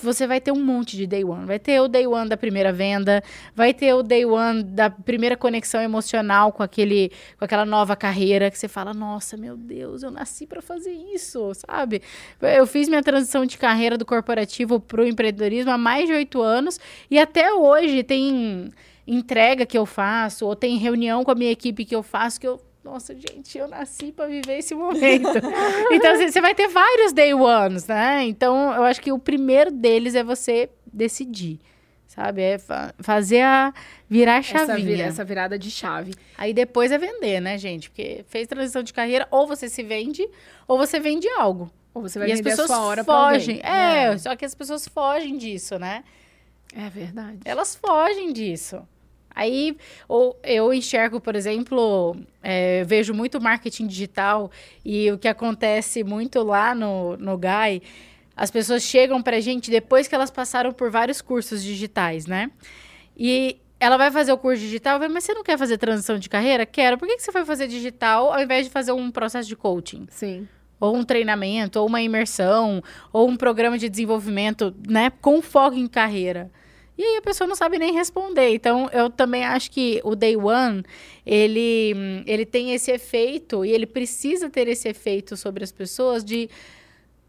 [0.03, 1.47] você vai ter um monte de day one.
[1.47, 3.23] Vai ter o day one da primeira venda,
[3.55, 8.51] vai ter o day one da primeira conexão emocional com aquele, com aquela nova carreira
[8.51, 12.03] que você fala, nossa, meu Deus, eu nasci para fazer isso, sabe?
[12.41, 16.43] Eu fiz minha transição de carreira do corporativo para o empreendedorismo há mais de oito
[16.43, 16.79] anos
[17.11, 18.71] e até hoje tem
[19.07, 22.47] entrega que eu faço ou tem reunião com a minha equipe que eu faço que
[22.47, 25.29] eu nossa, gente, eu nasci para viver esse momento.
[25.93, 28.25] então, assim, você vai ter vários day ones, né?
[28.25, 31.61] Então, eu acho que o primeiro deles é você decidir,
[32.07, 32.41] sabe?
[32.41, 33.75] É fa fazer a
[34.09, 34.75] virar a chavinha.
[34.75, 36.15] Essa, vira, essa virada de chave.
[36.37, 37.91] Aí depois é vender, né, gente?
[37.91, 40.27] Porque fez transição de carreira, ou você se vende,
[40.67, 41.71] ou você vende algo.
[41.93, 43.61] Ou você vai e vender as pessoas a sua hora fogem.
[43.63, 46.05] É, é, só que as pessoas fogem disso, né?
[46.75, 47.41] É verdade.
[47.45, 48.83] Elas fogem disso.
[49.39, 49.77] Aí
[50.09, 54.51] ou, eu enxergo, por exemplo, é, vejo muito marketing digital
[54.85, 57.81] e o que acontece muito lá no, no GAI,
[58.37, 62.51] as pessoas chegam para a gente depois que elas passaram por vários cursos digitais, né?
[63.17, 66.67] E ela vai fazer o curso digital, mas você não quer fazer transição de carreira?
[66.67, 66.99] Quero.
[66.99, 70.09] Por que, que você foi fazer digital ao invés de fazer um processo de coaching?
[70.11, 70.49] Sim
[70.81, 72.81] ou um treinamento, ou uma imersão,
[73.13, 76.53] ou um programa de desenvolvimento, né, com foco em carreira.
[76.99, 78.53] E aí a pessoa não sabe nem responder.
[78.53, 80.83] Então, eu também acho que o Day One,
[81.25, 86.51] ele, ele tem esse efeito, e ele precisa ter esse efeito sobre as pessoas de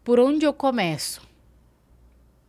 [0.02, 1.22] por onde eu começo.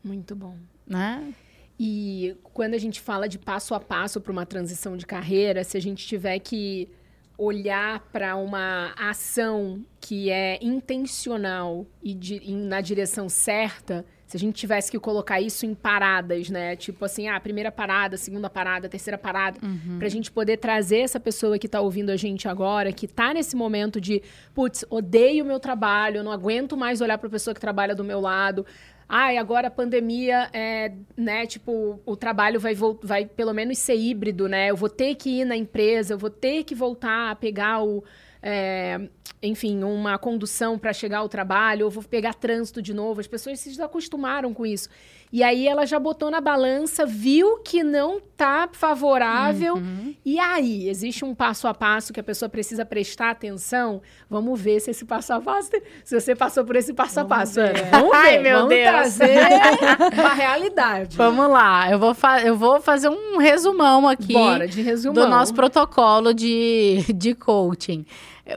[0.03, 0.57] Muito bom.
[0.87, 1.31] Né?
[1.79, 5.77] E quando a gente fala de passo a passo para uma transição de carreira, se
[5.77, 6.89] a gente tiver que
[7.37, 14.55] olhar para uma ação que é intencional e de, na direção certa, se a gente
[14.55, 16.73] tivesse que colocar isso em paradas, né?
[16.77, 19.99] Tipo assim, ah, primeira parada, segunda parada, terceira parada, uhum.
[19.99, 23.57] pra gente poder trazer essa pessoa que tá ouvindo a gente agora, que tá nesse
[23.57, 24.23] momento de,
[24.55, 28.21] putz, odeio o meu trabalho, não aguento mais olhar pra pessoa que trabalha do meu
[28.21, 28.65] lado.
[29.05, 34.47] Ai, agora a pandemia é, né, tipo, o trabalho vai, vai pelo menos ser híbrido,
[34.47, 34.71] né?
[34.71, 38.01] Eu vou ter que ir na empresa, eu vou ter que voltar a pegar o
[38.41, 38.99] é,
[39.41, 43.19] enfim, uma condução para chegar ao trabalho, ou vou pegar trânsito de novo.
[43.19, 44.89] As pessoas se desacostumaram com isso.
[45.31, 49.75] E aí ela já botou na balança, viu que não tá favorável.
[49.75, 50.13] Uhum.
[50.25, 54.01] E aí, existe um passo a passo que a pessoa precisa prestar atenção.
[54.29, 55.69] Vamos ver se esse passo a passo,
[56.03, 57.53] se você passou por esse passo vamos a passo.
[57.55, 57.85] Ver.
[57.89, 58.89] Vamos ver, Ai, meu vamos Deus.
[58.89, 59.37] trazer
[60.19, 61.15] a realidade.
[61.15, 64.33] Vamos lá, eu vou, eu vou fazer um resumão aqui.
[64.33, 65.23] Bora, de resumão.
[65.23, 68.05] Do nosso protocolo de, de coaching.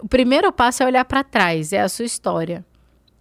[0.02, 2.64] O primeiro passo é olhar para trás, é a sua história.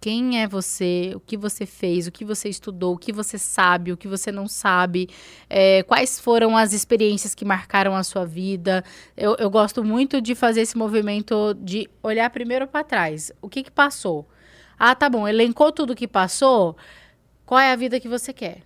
[0.04, 1.12] Quem é você?
[1.14, 2.06] O que você fez?
[2.06, 2.92] O que você estudou?
[2.92, 3.90] O que você sabe?
[3.90, 5.08] O que você não sabe?
[5.48, 8.84] É, quais foram as experiências que marcaram a sua vida?
[9.16, 13.32] Eu, eu gosto muito de fazer esse movimento de olhar primeiro para trás.
[13.40, 14.28] O que, que passou?
[14.78, 15.26] Ah, tá bom.
[15.26, 16.76] Elencou tudo que passou.
[17.46, 18.58] Qual é a vida que você quer?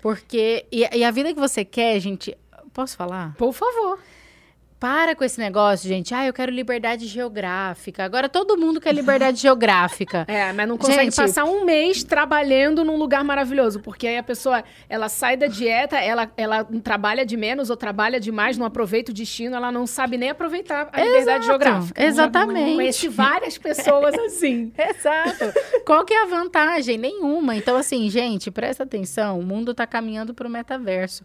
[0.00, 0.64] Porque.
[0.72, 2.34] E, e a vida que você quer, gente.
[2.72, 3.34] Posso falar?
[3.34, 3.98] Por favor.
[4.78, 6.14] Para com esse negócio, gente.
[6.14, 8.04] Ah, eu quero liberdade geográfica.
[8.04, 10.26] Agora todo mundo quer liberdade geográfica.
[10.28, 13.80] É, mas não consegue gente, passar um mês trabalhando num lugar maravilhoso.
[13.80, 18.20] Porque aí a pessoa, ela sai da dieta, ela, ela trabalha de menos ou trabalha
[18.20, 22.04] demais, não aproveita o destino, ela não sabe nem aproveitar a liberdade Exato, geográfica.
[22.04, 22.74] Exatamente.
[22.76, 24.72] Conheci várias pessoas assim.
[24.76, 25.54] Exato.
[25.86, 26.98] Qual que é a vantagem?
[26.98, 27.56] Nenhuma.
[27.56, 29.38] Então, assim, gente, presta atenção.
[29.38, 31.24] O mundo está caminhando para o metaverso.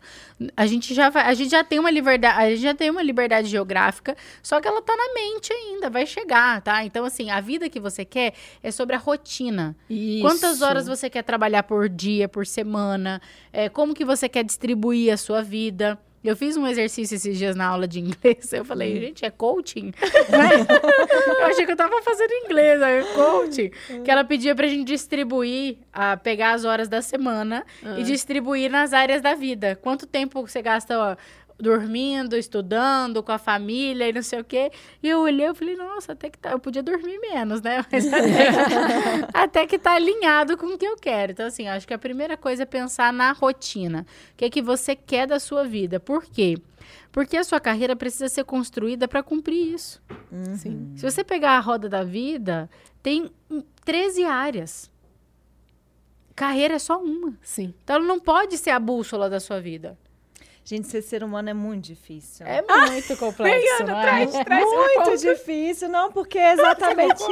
[0.55, 3.03] A gente já vai, a gente já tem uma liberdade, a gente já tem uma
[3.03, 6.84] liberdade geográfica, só que ela tá na mente ainda, vai chegar, tá?
[6.84, 9.75] Então, assim, a vida que você quer é sobre a rotina.
[9.89, 10.21] Isso.
[10.21, 13.21] Quantas horas você quer trabalhar por dia, por semana?
[13.51, 15.99] É, como que você quer distribuir a sua vida?
[16.23, 18.54] Eu fiz um exercício esses dias na aula de inglês.
[18.54, 19.01] Eu falei, hum.
[19.01, 19.91] gente, é coaching?
[21.39, 23.71] eu achei que eu tava fazendo inglês, é coaching.
[24.04, 28.04] Que ela pedia pra gente distribuir, a, pegar as horas da semana e ah.
[28.04, 29.77] distribuir nas áreas da vida.
[29.82, 31.15] Quanto tempo você gasta ó,
[31.62, 34.71] dormindo, estudando com a família e não sei o quê.
[35.02, 36.52] E eu olhei e falei, nossa, até que tá.
[36.52, 37.86] Eu podia dormir menos, né?
[37.91, 41.32] Mas até, até que tá alinhado com o que eu quero.
[41.32, 44.06] Então, assim, acho que a primeira coisa é pensar na rotina.
[44.34, 46.00] O que é que você quer da sua vida?
[46.00, 46.58] Por quê?
[47.12, 50.02] Porque a sua carreira precisa ser construída para cumprir isso.
[50.32, 50.56] Uhum.
[50.56, 50.93] Sim.
[50.95, 52.69] Se você pegar a roda da vida,
[53.04, 53.30] tem
[53.84, 54.89] 13 áreas.
[56.36, 57.34] Carreira é só uma.
[57.41, 57.74] Sim.
[57.84, 59.97] Então, ela não pode ser a bússola da sua vida.
[60.63, 62.45] Gente, ser ser humano é muito difícil.
[62.45, 64.26] É muito complexo, não é?
[64.28, 67.24] Traz, traz muito difícil, não, porque é exatamente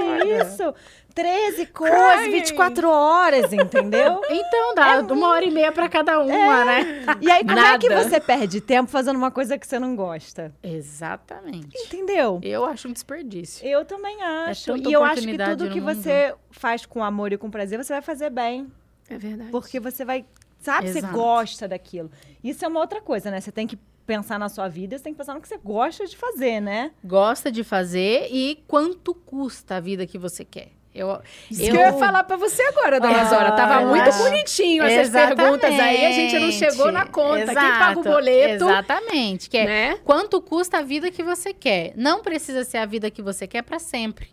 [0.42, 0.74] isso.
[1.14, 4.22] 13 coisas, 24 horas, entendeu?
[4.30, 6.66] Então, dá é uma hora e meia para cada uma, é.
[6.66, 7.06] né?
[7.20, 7.76] E aí, como Nada.
[7.76, 10.54] é que você perde tempo fazendo uma coisa que você não gosta?
[10.64, 11.78] Exatamente.
[11.78, 12.40] Entendeu?
[12.42, 13.68] Eu acho um desperdício.
[13.68, 14.72] Eu também é acho.
[14.72, 15.96] É e eu acho que tudo que mundo.
[15.96, 18.72] você faz com amor e com prazer, você vai fazer bem.
[19.10, 19.50] É verdade.
[19.52, 20.26] Porque você vai
[20.60, 20.88] Sabe?
[20.88, 21.08] Exato.
[21.08, 22.12] Você gosta daquilo.
[22.44, 23.40] Isso é uma outra coisa, né?
[23.40, 26.06] Você tem que pensar na sua vida, você tem que pensar no que você gosta
[26.06, 26.92] de fazer, né?
[27.04, 30.72] Gosta de fazer e quanto custa a vida que você quer.
[30.94, 31.72] Eu, Isso eu...
[31.72, 33.52] que eu ia falar pra você agora, dona ah, Zora.
[33.52, 34.24] Tava muito acho...
[34.24, 35.38] bonitinho essas Exatamente.
[35.38, 36.06] perguntas aí.
[36.06, 37.52] A gente não chegou na conta.
[37.52, 37.60] Exato.
[37.60, 38.66] Quem paga o boleto?
[38.66, 39.50] Exatamente.
[39.50, 40.00] Que é né?
[40.04, 41.94] quanto custa a vida que você quer.
[41.96, 44.30] Não precisa ser a vida que você quer para sempre.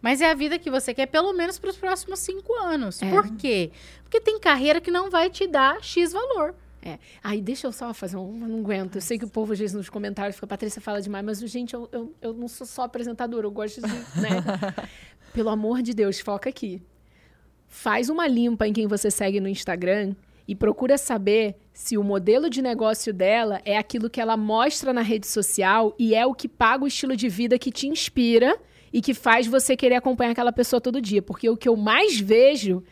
[0.00, 3.02] Mas é a vida que você quer, pelo menos para os próximos cinco anos.
[3.02, 3.10] É.
[3.10, 3.70] Por quê?
[4.02, 6.54] Porque tem carreira que não vai te dar X valor.
[6.82, 6.98] É.
[7.22, 8.40] Aí deixa eu só fazer um.
[8.42, 8.94] Eu não aguento.
[8.94, 11.74] Eu sei que o povo às vezes nos comentários fica, Patrícia fala demais, mas, gente,
[11.74, 13.88] eu, eu, eu não sou só apresentadora, eu gosto de.
[13.88, 14.30] Né?
[15.34, 16.80] Pelo amor de Deus, foca aqui.
[17.66, 20.14] Faz uma limpa em quem você segue no Instagram
[20.46, 25.02] e procura saber se o modelo de negócio dela é aquilo que ela mostra na
[25.02, 28.56] rede social e é o que paga o estilo de vida que te inspira
[28.92, 31.22] e que faz você querer acompanhar aquela pessoa todo dia.
[31.22, 32.82] Porque o que eu mais vejo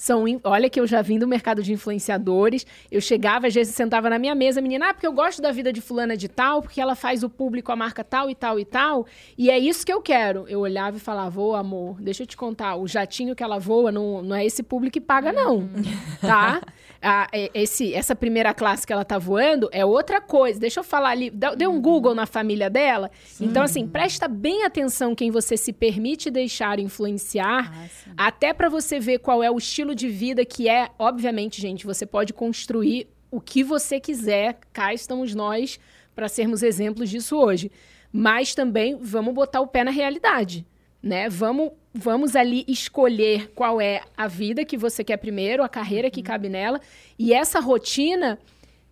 [0.00, 0.24] são.
[0.44, 2.66] Olha que eu já vim do mercado de influenciadores.
[2.90, 5.70] Eu chegava, às vezes sentava na minha mesa, menina, ah, porque eu gosto da vida
[5.70, 8.64] de fulana de tal, porque ela faz o público, a marca tal e tal e
[8.64, 9.06] tal.
[9.36, 10.46] E é isso que eu quero.
[10.48, 13.92] Eu olhava e falava, ô amor, deixa eu te contar, o jatinho que ela voa
[13.92, 15.58] não, não é esse público que paga, não.
[15.58, 15.82] Uhum.
[16.22, 16.62] tá?
[17.02, 20.60] a, esse, essa primeira classe que ela tá voando é outra coisa.
[20.60, 21.30] Deixa eu falar ali.
[21.30, 23.10] Dê um Google na família dela.
[23.24, 23.46] Sim.
[23.46, 27.72] Então, assim, presta bem atenção quem você se permite deixar influenciar,
[28.16, 30.90] ah, até para você ver qual é o estilo de vida que é.
[30.98, 34.58] Obviamente, gente, você pode construir o que você quiser.
[34.72, 35.78] Cá estamos nós
[36.14, 37.70] para sermos exemplos disso hoje.
[38.12, 40.66] Mas também vamos botar o pé na realidade,
[41.02, 41.28] né?
[41.28, 46.22] Vamos, vamos ali escolher qual é a vida que você quer primeiro, a carreira que
[46.22, 46.80] cabe nela,
[47.18, 48.38] e essa rotina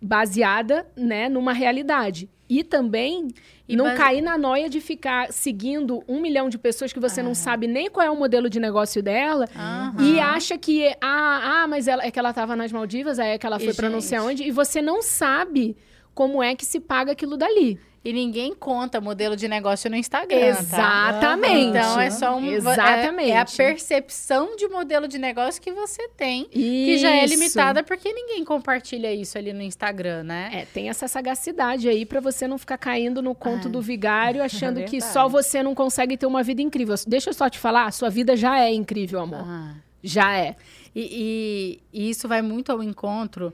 [0.01, 2.29] baseada, né, numa realidade.
[2.49, 3.27] E também
[3.67, 7.21] E não base- cair na noia de ficar seguindo um milhão de pessoas que você
[7.21, 9.95] não sabe nem qual é o modelo de negócio dela Aham.
[9.99, 13.37] e acha que, ah, ah mas ela, é que ela estava nas Maldivas, aí é
[13.37, 15.77] que ela foi para não sei onde, e você não sabe
[16.15, 17.77] como é que se paga aquilo dali.
[18.03, 20.55] E ninguém conta modelo de negócio no Instagram.
[20.55, 20.59] tá?
[20.61, 21.77] Exatamente.
[21.77, 22.45] Então é só um.
[22.49, 23.31] é- Exatamente.
[23.31, 27.33] É, a percepção de modelo de negócio que você tem, que já é Isso.
[27.33, 30.49] limitada porque ninguém compartilha isso ali no Instagram, né?
[30.53, 33.71] É, tem essa sagacidade aí pra você não ficar caindo no conto Ah.
[33.71, 35.11] do vigário, achando que verdade.
[35.13, 36.95] só você não consegue ter uma vida incrível.
[37.05, 39.43] Deixa eu só te falar, a sua vida já é incrível, amor.
[39.45, 39.75] Ah.
[40.01, 40.55] Já é.
[40.95, 43.53] E, e- e isso vai muito ao encontro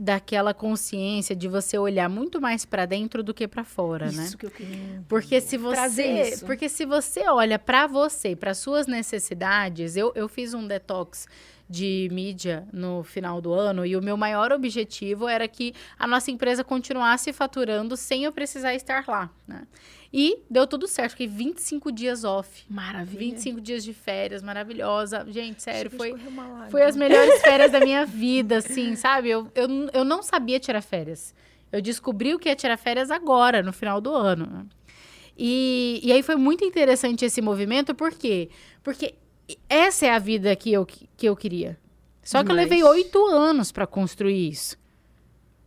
[0.00, 4.24] daquela consciência de você olhar muito mais pra dentro do que pra fora, né?
[4.24, 5.04] Isso que eu queria.
[5.06, 6.46] Porque se você, isso.
[6.46, 11.28] porque se você olha pra você, para suas necessidades, eu, eu fiz um detox
[11.68, 16.30] de mídia no final do ano e o meu maior objetivo era que a nossa
[16.30, 19.66] empresa continuasse faturando sem eu precisar estar lá, né?
[20.12, 22.64] E deu tudo certo, fiquei 25 dias off.
[22.68, 23.18] Maravilha.
[23.18, 25.24] 25 dias de férias, maravilhosa.
[25.28, 26.14] Gente, sério, foi,
[26.68, 29.30] foi as melhores férias da minha vida, assim, sabe?
[29.30, 31.32] Eu, eu, eu não sabia tirar férias.
[31.70, 34.46] Eu descobri o que é tirar férias agora, no final do ano.
[34.46, 34.66] né?
[35.38, 38.50] E, e aí foi muito interessante esse movimento, por quê?
[38.82, 39.14] Porque
[39.68, 41.78] essa é a vida que eu, que eu queria.
[42.22, 44.76] Só que eu levei oito anos para construir isso.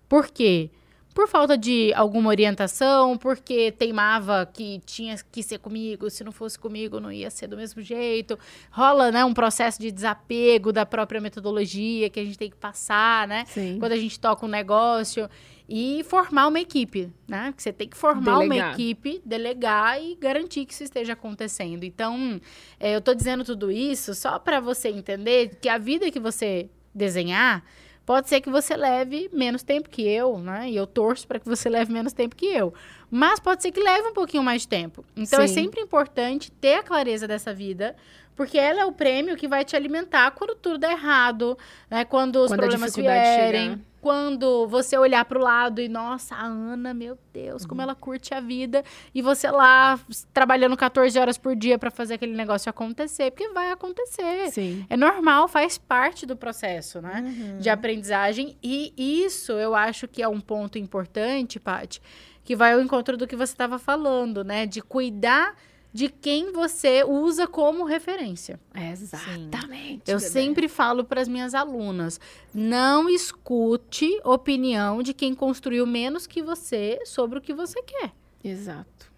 [0.07, 0.69] Por quê?
[1.13, 6.57] Por falta de alguma orientação, porque teimava que tinha que ser comigo, se não fosse
[6.57, 8.37] comigo não ia ser do mesmo jeito.
[8.71, 13.27] Rola, né, um processo de desapego da própria metodologia que a gente tem que passar,
[13.27, 13.45] né?
[13.47, 13.77] Sim.
[13.79, 15.29] Quando a gente toca um negócio
[15.67, 17.53] e formar uma equipe, né?
[17.55, 18.73] Que você tem que formar uma Delegar.
[18.73, 21.83] equipe, delegar e garantir que isso esteja acontecendo.
[21.83, 22.39] Então,
[22.79, 26.69] é, eu tô dizendo tudo isso só para você entender que a vida que você
[26.93, 27.63] desenhar
[28.05, 30.69] pode ser que você leve menos tempo que eu, né?
[30.69, 32.73] E eu torço para que você leve menos tempo que eu.
[33.09, 35.05] Mas pode ser que leve um pouquinho mais de tempo.
[35.15, 35.53] Então é Sim.
[35.53, 37.95] sempre importante ter a clareza dessa vida,
[38.35, 41.57] porque ela é o prêmio que vai te alimentar quando tudo der errado,
[41.89, 42.03] né?
[42.05, 43.79] Quando os Quando problemas vierem, chegar.
[44.01, 48.39] quando você olhar pro lado e nossa, a Ana, meu Deus, como ela curte a
[48.39, 49.99] vida, e você lá
[50.33, 54.51] trabalhando 14 horas por dia para fazer aquele negócio acontecer, porque vai acontecer.
[54.51, 54.85] Sim.
[54.89, 57.23] É normal, faz parte do processo, né?
[57.25, 57.57] Uhum.
[57.59, 58.57] De aprendizagem.
[58.63, 62.01] E isso eu acho que é um ponto importante, Paty,
[62.43, 64.65] que vai ao encontro do que você estava falando, né?
[64.65, 65.55] De cuidar
[65.93, 68.59] de quem você usa como referência.
[68.73, 70.09] Exatamente.
[70.09, 70.29] Eu bebê.
[70.29, 72.19] sempre falo para as minhas alunas:
[72.53, 78.11] não escute opinião de quem construiu menos que você sobre o que você quer.
[78.43, 79.13] Exato.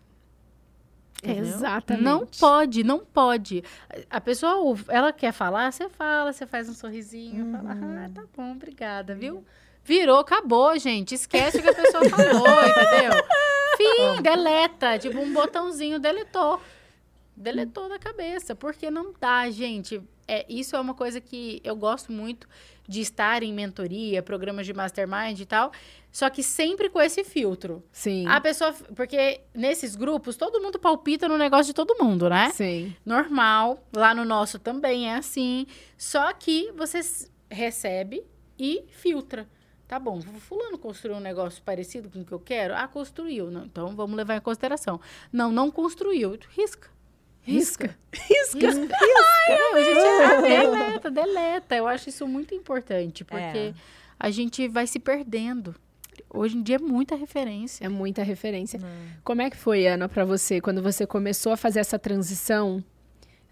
[1.24, 1.44] Entendeu?
[1.46, 2.04] Exatamente.
[2.04, 3.64] Não pode, não pode.
[4.10, 8.52] A pessoa, ela quer falar, você fala, você faz um sorrisinho, fala, ah, tá bom,
[8.52, 9.44] obrigada, viu?
[9.84, 11.16] Virou, acabou, gente.
[11.16, 13.12] Esquece o que a pessoa falou, entendeu?
[13.78, 14.98] Fim, deleta.
[14.98, 16.62] Tipo, um botãozinho, deletou.
[17.36, 18.56] Deletou da cabeça.
[18.56, 20.02] Porque não dá, gente.
[20.28, 22.48] É, isso é uma coisa que eu gosto muito
[22.88, 25.72] de estar em mentoria, programas de mastermind e tal.
[26.12, 27.84] Só que sempre com esse filtro.
[27.92, 28.26] Sim.
[28.28, 28.74] A pessoa.
[28.96, 32.52] Porque nesses grupos, todo mundo palpita no negócio de todo mundo, né?
[32.52, 32.96] Sim.
[33.06, 33.84] Normal.
[33.94, 35.68] Lá no nosso também é assim.
[35.98, 37.02] Só que você
[37.50, 38.24] recebe
[38.58, 39.48] e filtra.
[39.88, 42.74] Tá bom, fulano construiu um negócio parecido com o que eu quero?
[42.76, 43.52] Ah, construiu.
[43.52, 45.00] Não, então vamos levar em consideração.
[45.32, 46.38] Não, não construiu.
[46.50, 46.90] Risca.
[47.42, 47.96] Risca.
[48.12, 48.68] Risca.
[48.68, 48.98] Risca.
[49.48, 51.76] Não, a gente ah, deleta, deleta.
[51.76, 53.74] Eu acho isso muito importante, porque É.
[54.20, 55.76] a gente vai se perdendo.
[56.34, 57.86] Hoje em dia é muita referência.
[57.86, 58.80] É muita referência.
[58.80, 59.08] Hum.
[59.24, 62.84] Como é que foi, Ana, pra você, quando você começou a fazer essa transição,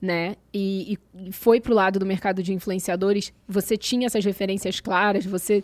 [0.02, 0.36] né?
[0.52, 3.32] E, e foi pro lado do mercado de influenciadores?
[3.48, 5.26] Você tinha essas referências claras?
[5.26, 5.63] Você.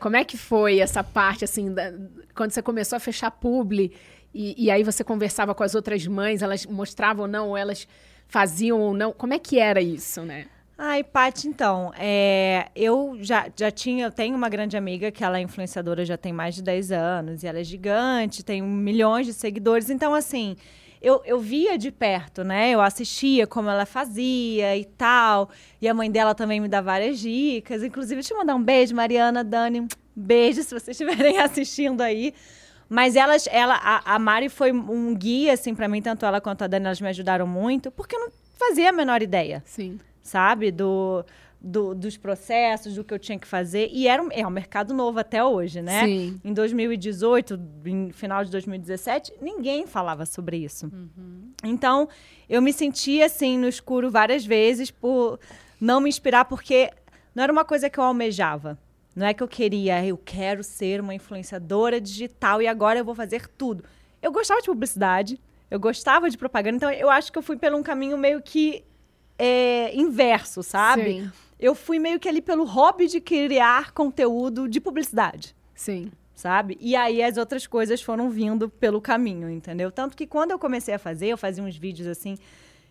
[0.00, 1.92] Como é que foi essa parte, assim, da-
[2.34, 3.92] quando você começou a fechar publi
[4.34, 7.86] e, e aí você conversava com as outras mães, elas mostravam ou não, ou elas
[8.28, 9.12] faziam ou não?
[9.12, 10.46] Como é que era isso, né?
[10.80, 15.38] Ai, Paty, então, é, eu já, já tinha, eu tenho uma grande amiga que ela
[15.38, 19.32] é influenciadora já tem mais de 10 anos, e ela é gigante, tem milhões de
[19.32, 20.56] seguidores, então, assim,
[21.00, 25.94] eu, eu via de perto, né, eu assistia como ela fazia e tal, e a
[25.94, 29.86] mãe dela também me dá várias dicas, inclusive, deixa eu mandar um beijo, Mariana, Dani,
[30.14, 32.34] beijo se vocês estiverem assistindo aí,
[32.88, 36.62] mas elas, ela, a, a Mari foi um guia, assim, pra mim, tanto ela quanto
[36.62, 40.00] a Dani, elas me ajudaram muito, porque eu não fazia a menor ideia Sim.
[40.22, 40.72] sabe?
[40.72, 41.24] Do,
[41.60, 43.88] do- dos processos, do que eu tinha que fazer.
[43.92, 46.04] E era um, é um mercado novo até hoje, né?
[46.06, 46.40] Sim.
[46.44, 50.90] Em 2018, em final de 2017, ninguém falava sobre isso.
[51.64, 52.08] Então,
[52.48, 55.38] eu me senti assim no escuro várias vezes por
[55.80, 56.90] não me inspirar, porque
[57.34, 58.78] não era uma coisa que eu almejava.
[59.16, 63.14] Não é que eu queria, eu quero ser uma influenciadora digital e agora eu vou
[63.16, 63.82] fazer tudo.
[64.22, 67.72] Eu gostava de publicidade, eu gostava de propaganda, então eu acho que eu fui por
[67.74, 68.84] um caminho meio que
[69.36, 71.02] é, inverso, sabe?
[71.22, 71.32] Sim.
[71.58, 76.10] Eu fui meio que ali pelo hobby de criar conteúdo de publicidade Sim.
[76.34, 76.78] sabe?
[76.80, 79.90] E aí as outras coisas foram vindo pelo caminho, entendeu?
[79.90, 82.36] Tanto que quando eu comecei a fazer, eu fazia uns vídeos assim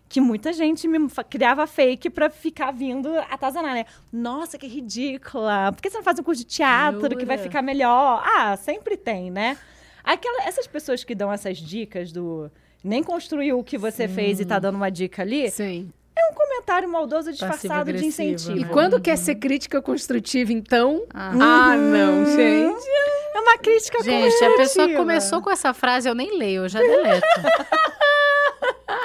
[0.10, 0.98] que muita gente me
[1.30, 3.86] criava fake pra ficar vindo atazanar, né?
[4.12, 5.72] Nossa, que ridícula!
[5.74, 7.50] Por que você não faz um curso de teatro que vai Jura?
[7.50, 8.24] ficar melhor?
[8.26, 9.58] Ah, sempre tem, né?
[10.04, 12.50] Aquela, essas pessoas que dão essas dicas do
[12.84, 15.92] nem construiu o que você fez e tá dando uma dica ali, Sim.
[16.20, 18.58] É um comentário maldoso disfarçado de Passivo-agressivo, incentivo.
[18.58, 18.70] E né?
[18.72, 21.04] quando quer ser crítica construtiva, então.
[21.14, 21.32] Ah.
[21.40, 22.88] Ah, não, gente.
[23.36, 24.98] É uma crítica Gente, a pessoa construtiva.
[24.98, 27.26] começou com essa frase, eu nem leio, eu já deleto.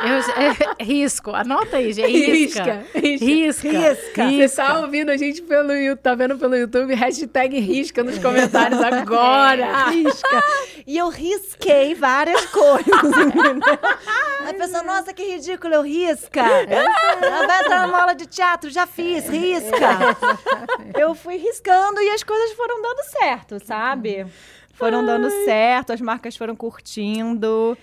[0.05, 2.11] Eu, é, risco, anota aí, gente.
[2.11, 2.85] Risca.
[2.95, 3.25] Risca.
[3.25, 4.25] Risca.
[4.25, 4.49] Risca.
[4.49, 6.95] Você tá ouvindo a gente pelo YouTube, tá vendo pelo YouTube?
[6.95, 9.88] Hashtag risca nos comentários agora.
[9.91, 10.43] risca.
[10.87, 12.87] E eu risquei várias coisas?
[14.49, 16.41] A pessoa, nossa, que ridículo, eu risca.
[16.41, 20.17] Ela vai entrar numa aula de teatro, já fiz, risca.
[20.99, 24.27] Eu fui riscando e as coisas foram dando certo, sabe?
[24.75, 27.79] Foram dando certo, as marcas foram curtindo.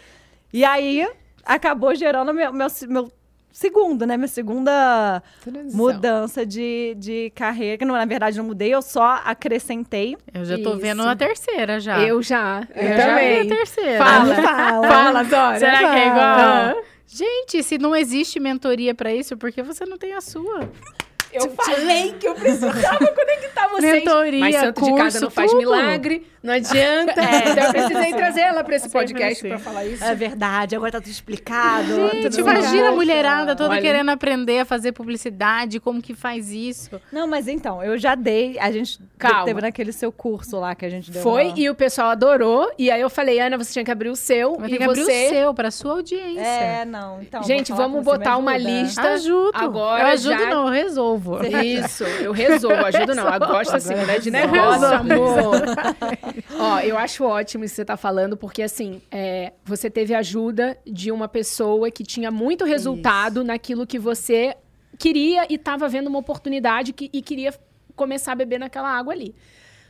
[0.52, 1.08] E aí,
[1.56, 3.12] acabou gerando meu, meu, meu
[3.52, 4.16] segundo, né?
[4.16, 5.22] Minha segunda
[5.74, 7.78] mudança de, de carreira.
[7.78, 10.16] Que, não, na verdade, não mudei, eu só acrescentei.
[10.34, 10.78] Eu já tô Isso.
[10.80, 12.00] vendo a terceira já.
[12.02, 12.68] Eu já.
[12.76, 13.42] Eu, Eu já também.
[13.44, 13.98] vi a terceira.
[14.06, 14.88] Fala, Fala.
[14.88, 15.60] fala, Zora.
[15.60, 16.20] Será que é igual?
[16.22, 16.76] Ah.
[17.08, 20.70] Gente, se não existe mentoria pra isso, por que você não tem a sua?
[21.32, 23.94] Eu falei que eu precisava conectar vocês.
[24.04, 25.60] Mentoria, Mas santo de casa curso, não faz tudo.
[25.60, 27.14] milagre, não adianta.
[27.50, 30.04] Então eu precisei trazer ela pra esse podcast pra falar isso.
[30.04, 32.10] É verdade, agora tá tudo explicado.
[32.12, 32.96] Gente, tudo imagina a legal.
[32.96, 33.82] mulherada toda Olha.
[33.82, 37.00] querendo aprender a fazer publicidade, como que faz isso.
[37.12, 38.58] Não, mas então, eu já dei.
[38.60, 39.46] A gente Calma.
[39.46, 41.22] teve naquele seu curso lá que a gente deu.
[41.22, 42.72] Foi no- e o pessoal adorou.
[42.78, 44.56] E aí eu falei, Ana, você tinha que abrir o seu.
[44.60, 45.26] Mas e tem que abrir você...
[45.26, 46.42] o seu, pra sua audiência.
[46.42, 47.22] É, não.
[47.22, 49.02] Então, Gente, vamos botar uma lista.
[49.10, 49.52] Ajudo.
[49.54, 51.40] Agora eu ajudo já- não, eu resolvo.
[51.46, 53.28] Isso, eu resolvo, ajudo não.
[53.34, 55.62] Eu gosto assim, Agora mulher de negócio, amor.
[56.58, 60.78] Ó, eu acho ótimo isso que você tá falando, porque assim, é, você teve ajuda
[60.86, 64.56] de uma pessoa que tinha muito resultado naquilo que você
[64.98, 67.54] queria e tava vendo uma oportunidade que- e queria
[67.96, 69.36] começar a beber naquela água ali.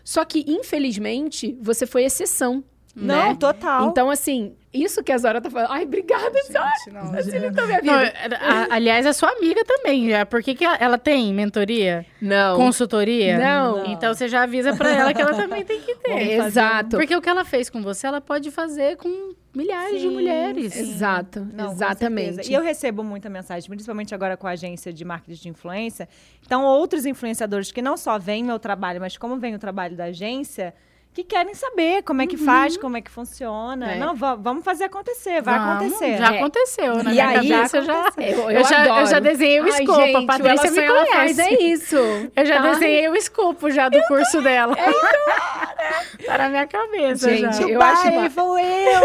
[0.03, 2.63] Só que, infelizmente, você foi exceção.
[2.95, 3.35] Não, né?
[3.39, 3.89] total.
[3.89, 5.71] Então, assim, isso que a Zora tá falando.
[5.71, 6.71] Ai, obrigada, Zora.
[7.11, 8.37] Facilitou minha Não, vida.
[8.39, 10.09] a- aliás, a sua amiga também.
[10.09, 10.25] Já.
[10.25, 12.05] Por que, que ela, tem mentoria?
[12.21, 12.55] Não.
[12.55, 13.37] Consultoria?
[13.39, 13.85] Não.
[13.87, 16.11] Então você já avisa pra ela que ela também tem que ter.
[16.45, 16.97] Exato.
[16.97, 20.73] Porque o que ela fez com você, ela pode fazer com milhares de Sim, mulheres.
[20.73, 20.79] sim.
[20.81, 22.49] Exato, Não, exatamente.
[22.49, 26.07] E eu recebo muita mensagem, principalmente agora com a agência de marketing de influência.
[26.45, 30.05] Então, outros influenciadores que não só veem meu trabalho, mas como vem o trabalho da
[30.05, 30.73] agência,
[31.13, 33.93] que querem saber como é que faz, como é que funciona.
[33.93, 33.97] É.
[33.97, 36.17] Não, va- vamos fazer acontecer, vai Vamos, acontecer.
[36.17, 36.37] Já É.
[36.39, 36.95] aconteceu.
[37.03, 38.05] Na E minha aí, cabeça já.
[38.17, 40.01] Eu, Eu, já, eu já desenhei o Ai, escopo.
[40.01, 41.35] gente, a Patrícia me Ela Sonha, Ela conhece.
[41.35, 41.95] Faz, é isso.
[42.35, 42.71] Eu já tá?
[42.71, 44.75] desenhei o escopo já do curso dela.
[46.25, 47.63] tá na minha cabeça Gente, já.
[47.67, 49.01] eu acho Dubai, uma- vou eu!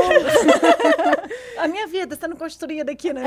[1.58, 3.22] a minha vida sendo construída aqui, né?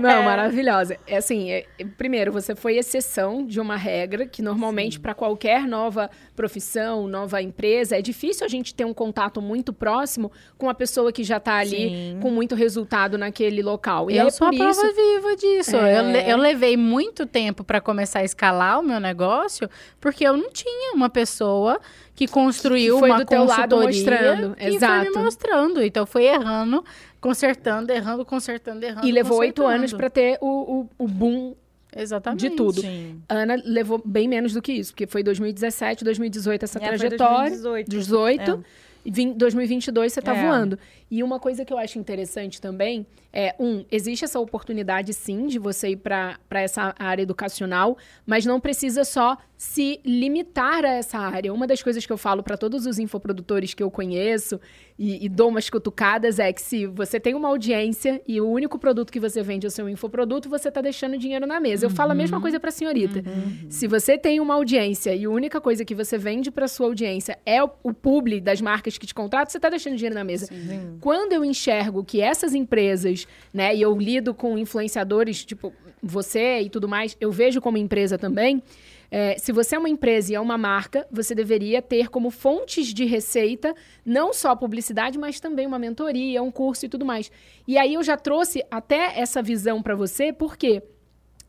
[0.00, 0.96] Não, maravilhosa.
[1.06, 5.66] É assim, é- é- primeiro, você foi exceção de uma regra que normalmente para qualquer
[5.66, 10.74] nova profissão, nova empresa, é difícil a gente ter um contato muito próximo com a
[10.74, 12.18] pessoa que já está ali Sim.
[12.22, 14.10] com muito resultado naquele local.
[14.10, 15.76] E eu aí, sou por a prova isso, viva disso.
[15.76, 16.00] É.
[16.00, 19.68] Eu, eu levei muito tempo para começar a escalar o meu negócio,
[20.00, 21.78] porque eu não tinha uma pessoa
[22.14, 24.54] que construiu Que foi uma do teu lado mostrando.
[24.54, 25.10] que foi Exato.
[25.10, 25.82] me mostrando.
[25.82, 26.82] Então foi errando,
[27.20, 29.06] consertando, errando, consertando, errando.
[29.06, 31.54] e levou oito anos para ter o, o, o boom
[31.96, 32.48] Exatamente.
[32.48, 32.80] de tudo.
[32.80, 33.20] Sim.
[33.28, 37.50] Ana levou bem menos do que isso, porque foi 2017, 2018 essa É, foi trajetória.
[37.50, 37.88] 2018.
[37.90, 38.64] 18.
[39.02, 40.42] E vim- 2022 você tá É.
[40.42, 40.78] voando.
[41.10, 45.58] E uma coisa que eu acho interessante também é, um, existe essa oportunidade sim de
[45.58, 51.52] você ir para essa área educacional, mas não precisa só se limitar a essa área.
[51.52, 54.58] Uma das coisas que eu falo para todos os infoprodutores que eu conheço
[54.98, 58.78] e, e dou umas cutucadas é que se você tem uma audiência e o único
[58.78, 61.84] produto que você vende é o seu infoproduto, você tá deixando dinheiro na mesa.
[61.84, 63.22] Eu falo a mesma coisa para a senhorita.
[63.68, 67.38] Se você tem uma audiência e a única coisa que você vende para sua audiência
[67.44, 70.48] é o, o publi das marcas que te contratam, você está deixando dinheiro na mesa.
[71.02, 75.70] Quando eu enxergo que essas empresas, né, e eu lido com influenciadores, tipo
[76.02, 78.62] você e tudo mais, eu vejo como empresa também.
[79.10, 82.94] É, se você é uma empresa e é uma marca, você deveria ter como fontes
[82.94, 87.30] de receita não só publicidade, mas também uma mentoria, um curso e tudo mais.
[87.66, 90.82] E aí eu já trouxe até essa visão para você, porque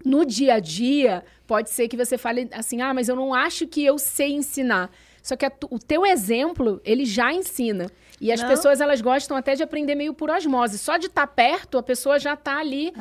[0.03, 3.68] no dia a dia pode ser que você fale assim: "Ah, mas eu não acho
[3.68, 4.89] que eu sei ensinar".
[5.22, 7.91] Só que a, o teu exemplo, ele já ensina.
[8.22, 8.47] E as Não.
[8.47, 10.78] pessoas, elas gostam até de aprender meio por osmose.
[10.78, 12.93] Só de estar perto, a pessoa já está ali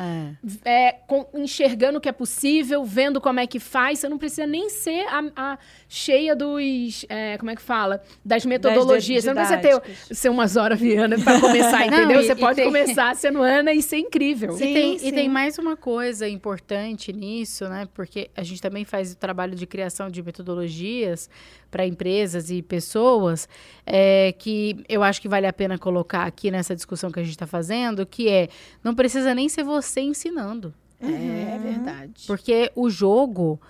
[0.64, 0.88] É.
[0.88, 3.98] é, com- enxergando o que é possível, vendo como é que faz.
[3.98, 5.58] Você não precisa nem ser a, a
[5.88, 7.04] cheia dos.
[7.08, 8.02] é, como é que fala?
[8.24, 9.22] Das metodologias.
[9.24, 12.20] Você não precisa ter, ser umas horas Viana para começar, Não, entendeu?
[12.22, 14.52] e- Você e pode tem- começar sendo Ana e ser incrível.
[14.54, 15.08] Sim, e, tem, sim.
[15.08, 17.86] e tem mais uma coisa importante nisso, né?
[17.92, 21.28] Porque a gente também faz o trabalho de criação de metodologias
[21.70, 23.48] para empresas e pessoas,
[23.86, 27.32] é, que eu acho que vale a pena colocar aqui nessa discussão que a gente
[27.32, 28.48] está fazendo, que é,
[28.82, 30.74] não precisa nem ser você ensinando.
[31.00, 32.24] É verdade.
[32.26, 33.60] Porque o jogo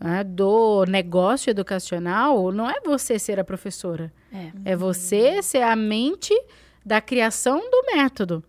[0.00, 4.12] né, do negócio educacional não é você ser a professora.
[4.32, 4.72] É.
[4.72, 6.34] É você ser a mente
[6.84, 8.42] da criação do método.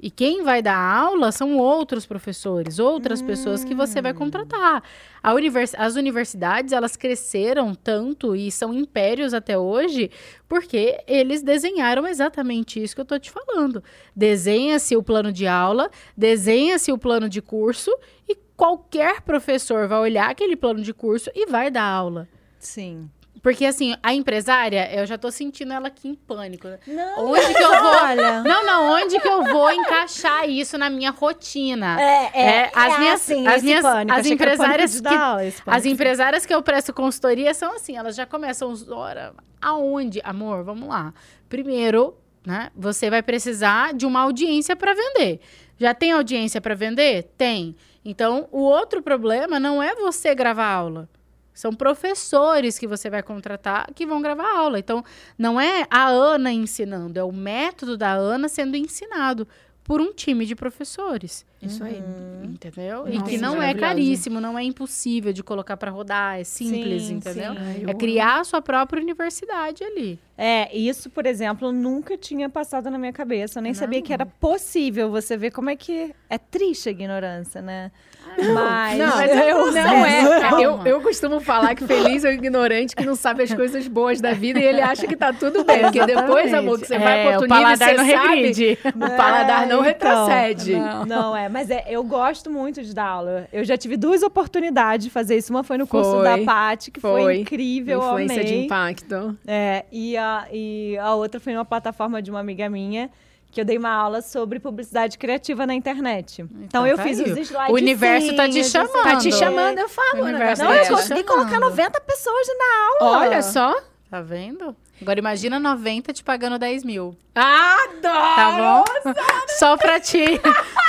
[0.00, 4.82] E quem vai dar aula são outros professores, outras pessoas que você vai contratar.
[5.22, 10.10] A univers- as universidades, elas cresceram tanto e são impérios até hoje,
[10.46, 13.82] porque eles desenharam exatamente isso que eu estou te falando.
[14.14, 17.90] Desenha-se o plano de aula, desenha-se o plano de curso
[18.28, 22.28] e qualquer professor vai olhar aquele plano de curso e vai dar aula.
[22.58, 23.10] Sim.
[23.44, 26.66] Porque, assim, a empresária, eu já tô sentindo ela aqui em pânico.
[26.86, 27.90] Não, Onde que eu vou?
[28.02, 28.42] olha.
[28.42, 32.00] Não, não, onde que eu vou encaixar isso na minha rotina?
[32.00, 34.18] É, é, É, as é minhas- assim, as minhas- pânico.
[34.18, 38.72] as empresárias que- aula, As empresárias que eu presto consultoria são assim, elas já começam,
[38.90, 40.22] ora, aonde?
[40.24, 41.12] Amor, vamos lá.
[41.46, 42.16] Primeiro,
[42.46, 45.38] né, você vai precisar de uma audiência para vender.
[45.78, 47.24] Já tem audiência para vender?
[47.36, 47.76] Tem.
[48.02, 51.08] Então, o outro problema não é você gravar aula.
[51.54, 54.78] São professores que você vai contratar que vão gravar aula.
[54.78, 55.04] Então,
[55.38, 59.46] não é a Ana ensinando, é o método da Ana sendo ensinado
[59.84, 61.44] por um time de professores.
[61.60, 62.02] Isso aí.
[62.42, 63.06] Entendeu?
[63.06, 63.80] e Nossa, que não é maravilhoso.
[63.80, 67.52] caríssimo, não é impossível de colocar para rodar, é simples, Sim, entendeu?
[67.54, 67.84] sim.
[67.86, 70.18] É criar a sua própria universidade ali.
[70.36, 73.58] É, isso, por exemplo, nunca tinha passado na minha cabeça.
[73.58, 73.78] Eu nem Não.
[73.78, 77.92] sabia que era possível você ver como é que é triste a ignorância, né?
[78.36, 80.64] Mas, Não, mas eu, eu não é.
[80.64, 84.20] Eu, eu costumo falar que feliz é o ignorante que não sabe as coisas boas
[84.20, 85.80] da vida e ele acha que tá tudo bem.
[85.82, 88.28] Porque depois, amor, que você vai É, pra o outro nível, paladar você não sabe,
[88.36, 88.78] regride.
[88.94, 90.74] O paladar não É, retrocede.
[90.74, 91.06] então.
[91.06, 93.48] Não, é, mas é, eu gosto muito de dar aula.
[93.52, 95.52] Eu já tive duas oportunidades de fazer isso.
[95.52, 96.24] Uma foi no curso Foi.
[96.24, 97.36] da Paty, que foi, Foi.
[97.38, 98.52] incrível, eu Influência amei.
[98.52, 99.36] de impacto.
[99.46, 103.10] É, e, a, e a outra foi numa plataforma de uma amiga minha,
[103.54, 106.42] que eu dei uma aula sobre publicidade criativa na internet.
[106.42, 107.30] Então, Então, eu tá fiz aí.
[107.30, 107.70] os slides.
[107.70, 109.02] O universo tá te chamando.
[109.04, 110.22] Tá te chamando, eu falo.
[110.22, 111.70] O né, Não, tá eu consegui colocar chamando.
[111.70, 113.18] 90 pessoas na aula.
[113.20, 113.80] Olha só.
[114.10, 114.76] Tá vendo?
[115.00, 117.16] Agora imagina 90 te pagando 10 mil.
[117.34, 118.00] Adoro!
[118.02, 119.12] Tá bom?
[119.58, 120.40] Só pra ti.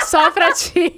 [0.06, 0.94] Só pra ti.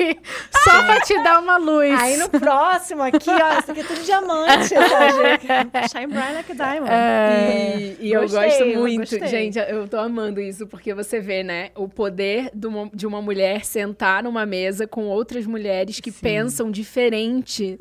[0.63, 1.99] Só pra te dar uma luz.
[1.99, 4.75] Aí no próximo aqui, ó, isso aqui é tudo diamante.
[4.75, 5.47] essa gente.
[5.91, 6.93] Shine bright like a diamond.
[6.93, 9.27] E, e eu Gostei, gosto eu muito, gostei.
[9.27, 13.23] gente, eu tô amando isso, porque você vê, né, o poder de uma, de uma
[13.23, 17.79] mulher sentar numa mesa com outras mulheres que pensam diferente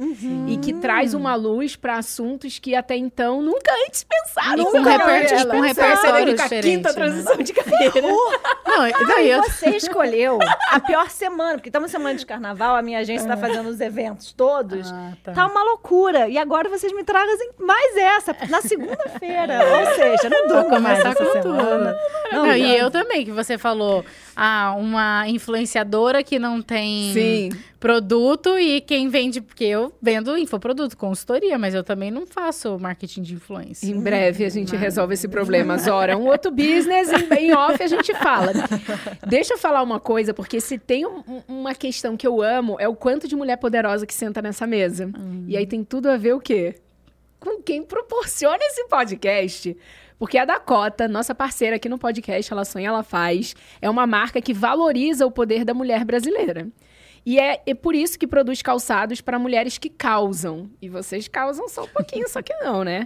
[0.48, 4.64] e que traz uma luz pra assuntos que até então nunca antes pensaram.
[4.64, 5.88] E com Nunca reperti- antes com pensaram.
[5.94, 6.96] repertório diferente, quinta né?
[6.96, 8.02] transição de carreira.
[8.02, 8.32] Não,
[8.66, 8.92] não, e
[9.28, 10.40] E eu- você escolheu
[10.72, 14.32] a pior semana, porque estamos semana de carnaval, a minha agência está fazendo os eventos
[14.32, 14.92] todos.
[14.92, 15.32] Ah, tá.
[15.34, 16.28] Tá uma loucura.
[16.28, 19.60] E agora vocês me trazem mais essa, na segunda-feira.
[19.80, 20.70] Ou seja, não mais
[21.04, 21.94] começar com semana.
[21.94, 22.36] tudo.
[22.36, 24.04] Não, e eu também, que você falou,
[24.36, 27.50] ah, uma influenciadora que não tem Sim.
[27.80, 33.22] Produto e quem vende, porque eu vendo infoproduto, consultoria, mas eu também não faço marketing
[33.22, 33.86] de influência.
[33.88, 36.18] Em breve a gente resolve esse problema, Zora.
[36.18, 38.52] Um outro business, em, em off a gente fala.
[39.28, 42.78] Deixa eu falar uma coisa, porque se tem um- um- uma questão que eu amo,
[42.80, 45.12] é o quanto de mulher poderosa que senta nessa mesa.
[45.48, 46.76] E aí tem tudo a ver o quê?
[47.40, 49.78] Com quem proporciona esse podcast.
[50.20, 54.42] Porque a Dakota, nossa parceira aqui no podcast, ela sonha, ela faz, é uma marca
[54.42, 56.68] que valoriza o poder da mulher brasileira.
[57.28, 60.70] E é, é por isso que produz calçados para mulheres que causam.
[60.82, 63.06] E vocês causam só um pouquinho, só que não, né?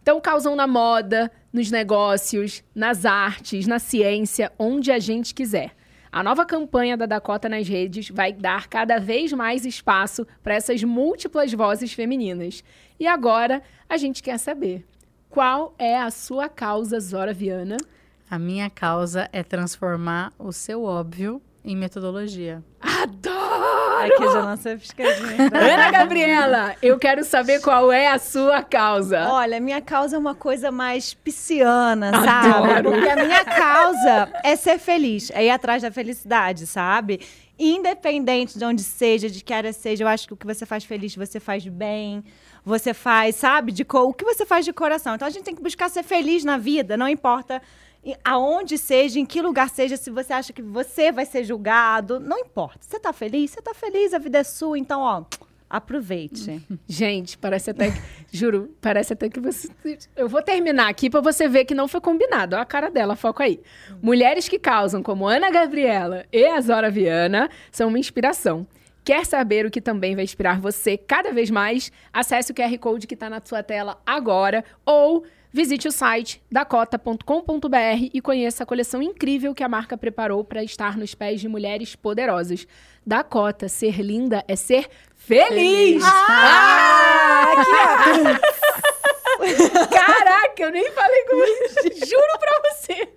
[0.00, 5.76] Então, causam na moda, nos negócios, nas artes, na ciência, onde a gente quiser.
[6.10, 10.82] A nova campanha da Dakota nas redes vai dar cada vez mais espaço para essas
[10.82, 12.64] múltiplas vozes femininas.
[12.98, 14.86] E agora, a gente quer saber
[15.28, 17.76] qual é a sua causa, Zora Viana?
[18.30, 22.62] A minha causa é transformar o seu óbvio em metodologia.
[22.80, 23.38] Adoro!
[23.98, 25.50] Ai, que já lancei a piscadinha.
[25.52, 29.28] Ana Gabriela, eu quero saber qual é a sua causa.
[29.28, 32.70] Olha, minha causa é uma coisa mais pisciana, sabe?
[32.72, 32.92] Adoro.
[32.92, 37.20] Porque a minha causa é ser feliz, é ir atrás da felicidade, sabe?
[37.58, 40.84] Independente de onde seja, de que área seja, eu acho que o que você faz
[40.84, 42.22] feliz, você faz bem.
[42.64, 43.72] Você faz, sabe?
[43.72, 45.14] De co- o que você faz de coração.
[45.16, 47.60] Então a gente tem que buscar ser feliz na vida, não importa
[48.24, 52.38] aonde seja, em que lugar seja, se você acha que você vai ser julgado, não
[52.38, 52.80] importa.
[52.80, 53.50] Você tá feliz?
[53.50, 55.24] Você tá feliz, a vida é sua, então, ó,
[55.68, 56.62] aproveite.
[56.86, 57.98] Gente, parece até que.
[58.30, 59.68] Juro, parece até que você.
[60.16, 62.54] Eu vou terminar aqui pra você ver que não foi combinado.
[62.54, 63.60] Olha a cara dela, foco aí.
[64.02, 68.66] Mulheres que causam, como Ana Gabriela e a Zora Viana, são uma inspiração.
[69.04, 71.90] Quer saber o que também vai inspirar você cada vez mais?
[72.12, 78.08] Acesse o QR Code que está na sua tela agora ou visite o site dacota.com.br
[78.12, 81.94] e conheça a coleção incrível que a marca preparou para estar nos pés de mulheres
[81.96, 82.66] poderosas.
[83.06, 86.02] Dakota, ser linda é ser feliz!
[86.04, 87.70] Ah, aqui,
[88.44, 88.48] ó.
[89.88, 92.06] Caraca, eu nem falei com você.
[92.06, 93.08] Juro pra você.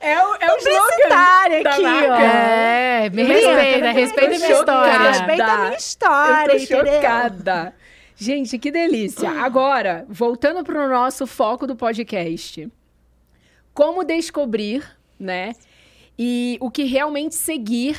[0.00, 1.08] É o, é o slogan
[1.62, 2.12] da aqui, marca.
[2.12, 2.20] ó.
[2.20, 5.10] É, me respeita, respeita a minha história.
[5.10, 6.92] Respeita a minha história, Eu tô entendeu?
[6.94, 7.74] chocada.
[8.20, 9.30] Gente, que delícia.
[9.30, 12.68] Agora, voltando para o nosso foco do podcast.
[13.72, 14.84] Como descobrir,
[15.16, 15.54] né?
[16.18, 17.96] E o que realmente seguir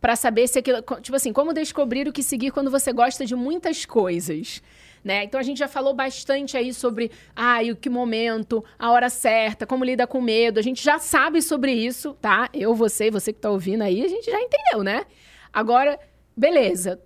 [0.00, 0.80] para saber se aquilo.
[1.02, 4.62] Tipo assim, como descobrir o que seguir quando você gosta de muitas coisas.
[5.04, 5.24] Né?
[5.24, 9.66] Então a gente já falou bastante aí sobre ah, o que momento, a hora certa,
[9.66, 10.58] como lida com medo.
[10.58, 12.48] A gente já sabe sobre isso, tá?
[12.54, 15.04] Eu, você, você que tá ouvindo aí, a gente já entendeu, né?
[15.52, 16.00] Agora,
[16.34, 16.98] beleza.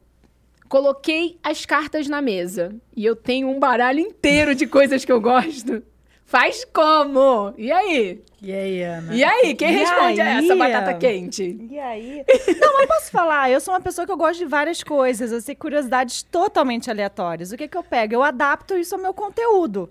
[0.68, 5.20] Coloquei as cartas na mesa e eu tenho um baralho inteiro de coisas que eu
[5.20, 5.82] gosto.
[6.26, 7.52] Faz como?
[7.56, 8.22] E aí?
[8.42, 9.14] E aí, Ana?
[9.14, 9.54] E aí?
[9.54, 10.58] Quem E responde a essa aí?
[10.58, 11.68] batata quente?
[11.70, 12.24] E aí?
[12.60, 15.40] Não, mas posso falar, eu sou uma pessoa que eu gosto de várias coisas, eu
[15.40, 17.52] sei curiosidades totalmente aleatórias.
[17.52, 18.14] O que que eu pego?
[18.14, 19.90] Eu adapto isso ao meu conteúdo.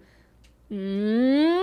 [0.72, 1.59] Hum,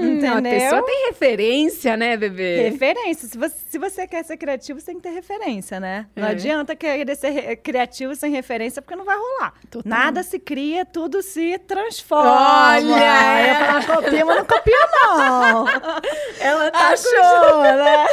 [0.00, 0.34] Entendeu?
[0.38, 2.68] A pessoa tem referência, né, bebê?
[2.70, 3.28] Referência.
[3.28, 6.06] Se você, se você quer ser criativo, você tem que ter referência, né?
[6.16, 6.30] Não É.
[6.30, 9.54] adianta querer ser criativo sem referência, porque não vai rolar.
[9.70, 9.88] Total.
[9.88, 12.74] Nada se cria, tudo se transforma.
[12.76, 13.48] Olha!
[13.48, 15.66] Eu falar copia, mas não copia, não.
[16.40, 18.06] Ela tá Achou, né?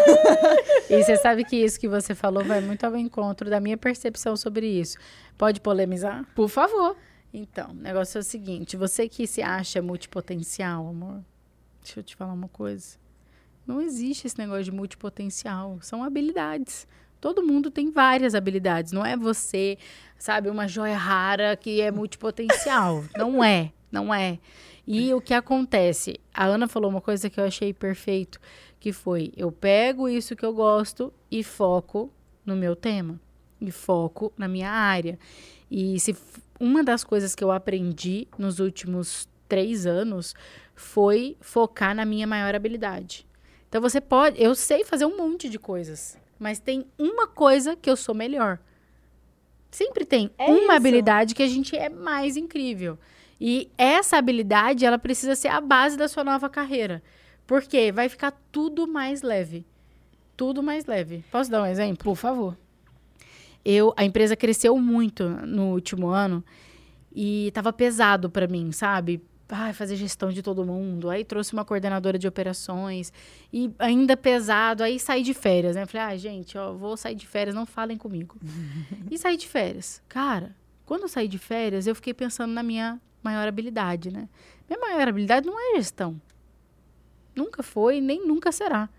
[0.89, 4.35] E você sabe que isso que você falou vai muito ao encontro da minha percepção
[4.37, 4.97] sobre isso.
[5.37, 6.23] Pode polemizar?
[6.35, 6.95] Por favor.
[7.37, 11.23] Então, o negócio é o seguinte: você que se acha multipotencial, amor,
[11.83, 12.97] deixa eu te falar uma coisa.
[13.65, 15.77] Não existe esse negócio de multipotencial.
[15.81, 16.87] São habilidades.
[17.21, 18.91] Todo mundo tem várias habilidades.
[18.91, 19.77] Não é você,
[20.17, 23.03] sabe, uma joia rara que é multipotencial.
[23.15, 23.71] não é.
[23.91, 24.39] Não é.
[24.85, 26.19] E o que acontece?
[26.33, 28.39] A Ana falou uma coisa que eu achei perfeito,
[28.79, 32.11] que foi: eu pego isso que eu gosto e foco
[32.43, 33.19] no meu tema.
[33.61, 35.19] E foco na minha área.
[35.69, 36.15] E se
[36.59, 40.33] uma das coisas que eu aprendi nos últimos três anos
[40.75, 43.25] foi focar na minha maior habilidade.
[43.69, 47.89] Então você pode, eu sei fazer um monte de coisas, mas tem uma coisa que
[47.89, 48.59] eu sou melhor.
[49.69, 50.71] Sempre tem É uma isso.
[50.71, 52.97] habilidade que a gente é mais incrível.
[53.39, 57.03] E essa habilidade, ela precisa ser a base da sua nova carreira.
[57.45, 59.65] Porque vai ficar tudo mais leve.
[60.35, 61.23] Tudo mais leve.
[61.31, 62.03] Posso dar um exemplo?
[62.03, 62.57] Por favor.
[63.65, 66.43] Eu a empresa cresceu muito no último ano
[67.13, 69.21] e tava pesado para mim, sabe?
[69.49, 71.09] Ai, fazer gestão de todo mundo.
[71.09, 73.13] Aí trouxe uma coordenadora de operações
[73.51, 74.83] e ainda pesado.
[74.83, 75.85] Aí saí de férias, né?
[75.85, 78.35] Falei, ah, gente, ó, vou sair de férias, não falem comigo.
[79.09, 80.01] e saí de férias.
[80.09, 80.53] Cara,
[80.85, 84.27] quando eu saí de férias, eu fiquei pensando na minha maior habilidade, né?
[84.69, 86.19] Minha maior habilidade não é gestão.
[87.33, 88.89] Nunca foi, nem nunca será.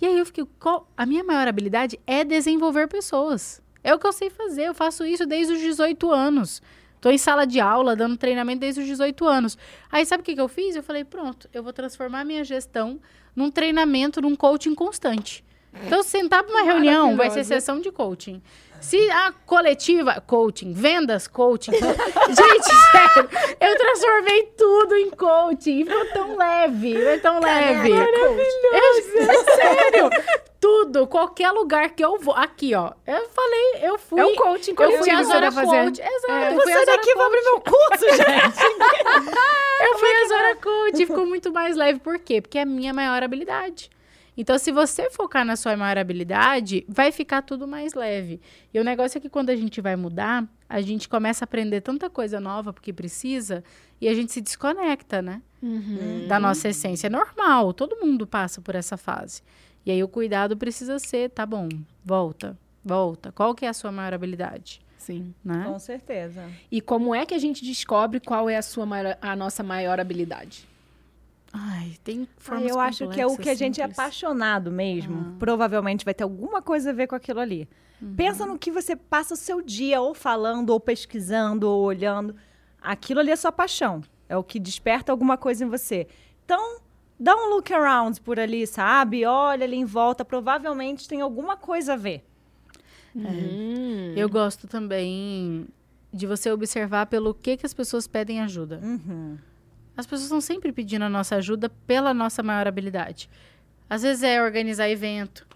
[0.00, 3.61] E aí eu fiquei, qual- a minha maior habilidade é desenvolver pessoas.
[3.84, 6.62] É o que eu sei fazer, eu faço isso desde os 18 anos.
[7.00, 9.58] Tô em sala de aula, dando treinamento desde os 18 anos.
[9.90, 10.76] Aí sabe o que, que eu fiz?
[10.76, 13.00] Eu falei, pronto, eu vou transformar a minha gestão
[13.34, 15.44] num treinamento, num coaching constante.
[15.86, 18.42] Então, sentar para uma reunião, vai ser sessão de coaching.
[18.82, 21.70] Se a coletiva, coaching, vendas, coaching.
[21.72, 23.30] Gente, sério,
[23.60, 25.80] eu transformei tudo em coaching.
[25.80, 27.88] E ficou tão leve, foi tão leve.
[27.90, 28.40] Maravilhoso.
[28.74, 30.10] É, sério.
[30.60, 32.34] Tudo, qualquer lugar que eu vou.
[32.34, 32.92] Aqui, ó.
[33.06, 34.20] Eu falei, eu fui.
[34.20, 35.84] É um coaching eu fui a você Zora tá fazendo.
[35.86, 36.00] Coach.
[36.02, 36.48] Exato, É.
[36.48, 37.50] eu Vou fui a sair Zora daqui e vou abrir Coach.
[37.52, 39.88] meu curso, gente.
[39.88, 41.98] Eu fui a Zora Coach, ficou muito mais leve.
[42.00, 42.40] Por quê?
[42.40, 43.90] Porque é a minha maior habilidade.
[44.36, 48.40] Então, se você focar na sua maior habilidade, vai ficar tudo mais leve.
[48.72, 51.82] E o negócio é que quando a gente vai mudar, a gente começa a aprender
[51.82, 53.62] tanta coisa nova porque precisa
[54.00, 55.42] e a gente se desconecta, né?
[56.28, 57.08] Da nossa essência.
[57.08, 59.42] É normal, todo mundo passa por essa fase.
[59.84, 61.68] E aí o cuidado precisa ser, tá bom,
[62.04, 62.56] volta.
[62.84, 63.30] Volta.
[63.32, 64.80] Qual que é a sua maior habilidade?
[64.98, 65.34] Sim.
[65.44, 65.64] Né?
[65.66, 66.48] Com certeza.
[66.70, 70.00] E como é que a gente descobre qual é a, sua maior, a nossa maior
[70.00, 70.68] habilidade?
[71.52, 73.98] Ai, tem Ah, formas eu acho que é o que a gente é simples.
[73.98, 75.36] apaixonado mesmo.
[75.38, 77.68] Provavelmente vai ter alguma coisa a ver com aquilo ali.
[78.16, 82.34] Pensa no que você passa o seu dia ou falando, ou pesquisando, ou olhando.
[82.80, 84.02] Aquilo ali é sua paixão.
[84.28, 86.08] É o que desperta alguma coisa em você.
[86.44, 86.78] Então,
[87.20, 89.24] dá um look around por ali, sabe?
[89.24, 90.24] Olha ali em volta.
[90.24, 92.24] Provavelmente tem alguma coisa a ver.
[93.14, 94.14] Hum.
[94.16, 95.68] Eu gosto também
[96.12, 98.80] de você observar pelo que, que as pessoas pedem ajuda.
[98.82, 99.36] Uhum.
[99.96, 103.28] As pessoas estão sempre pedindo a nossa ajuda pela nossa maior habilidade.
[103.88, 105.46] Às vezes é organizar evento.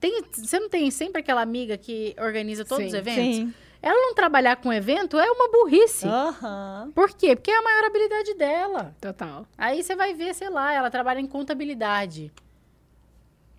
[0.00, 3.36] Tem, você não tem sempre aquela amiga que organiza todos Sim, os eventos?
[3.36, 3.54] Sim.
[3.80, 6.06] Ela não trabalhar com evento é uma burrice.
[6.08, 6.90] Aham.
[6.94, 7.36] Por quê?
[7.36, 8.94] Porque é a maior habilidade dela.
[9.00, 9.46] Total.
[9.56, 12.32] Aí você vai ver, sei lá, ela trabalha em contabilidade.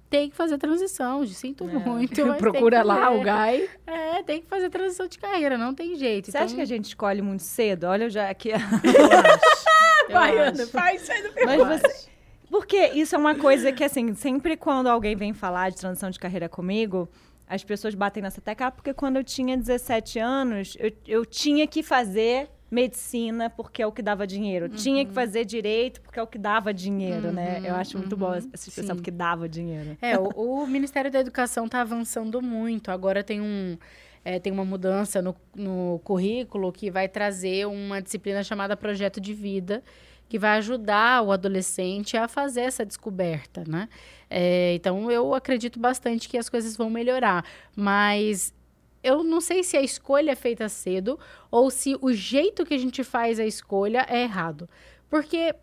[0.09, 1.73] Tem que fazer transição, sinto É.
[1.73, 2.21] muito.
[2.35, 3.69] Procura lá o Guy.
[3.85, 6.31] É, tem que fazer transição de carreira, não tem jeito.
[6.31, 7.85] Você acha que a gente escolhe muito cedo?
[7.85, 8.51] Olha, eu já aqui.
[10.09, 10.61] Vai, acho.
[10.61, 12.07] Ana, vai, sai do Mas você.
[12.49, 16.17] Porque isso é uma coisa que, assim, sempre quando alguém vem falar de transição de
[16.17, 17.09] carreira comigo,
[17.47, 21.67] as pessoas batem nessa tecla, ah, porque quando eu tinha 17 anos, eu, eu tinha
[21.67, 24.65] que fazer medicina porque é o que dava dinheiro.
[24.65, 27.61] Eu Tinha que fazer direito porque é o que dava dinheiro, né?
[27.63, 28.95] Eu acho muito bom essa expressão, Sim.
[28.95, 29.97] porque dava dinheiro.
[30.01, 32.91] É, o, o Ministério da Educação está avançando muito.
[32.91, 33.77] Agora tem um.
[34.23, 39.33] É, tem uma mudança no, no currículo que vai trazer uma disciplina chamada Projeto de
[39.33, 39.83] Vida,
[40.29, 43.87] que vai ajudar o adolescente a fazer essa descoberta, né?
[44.29, 47.45] É, então, eu acredito bastante que as coisas vão melhorar.
[47.75, 48.53] Mas
[49.01, 51.17] eu não sei se a escolha é feita cedo
[51.49, 54.69] ou se o jeito que a gente faz a escolha é errado.
[55.09, 55.55] Porque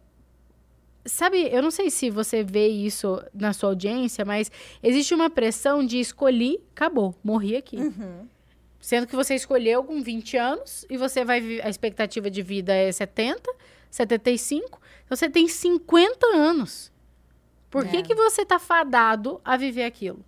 [1.06, 4.50] Sabe, eu não sei se você vê isso na sua audiência, mas
[4.82, 7.76] existe uma pressão de escolhi, acabou, morri aqui.
[8.84, 12.92] Sendo que você escolheu com 20 anos e você vai a expectativa de vida é
[12.92, 13.50] 70,
[13.90, 16.92] 75, então você tem 50 anos.
[17.70, 18.02] Por que É.
[18.02, 20.22] que você tá fadado a viver aquilo?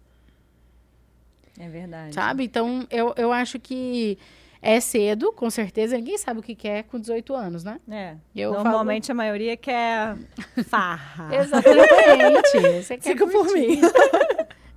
[1.61, 2.15] É verdade.
[2.15, 2.45] Sabe?
[2.45, 4.17] Então, eu, eu acho que
[4.63, 5.99] é cedo, com certeza.
[5.99, 7.79] Ninguém sabe o que quer com 18 anos, né?
[7.91, 8.17] É.
[8.35, 10.17] Eu Normalmente a maioria quer
[10.67, 11.29] farra.
[11.37, 12.83] Exatamente.
[12.83, 13.69] Você quer Fica por curtir.
[13.69, 13.81] mim.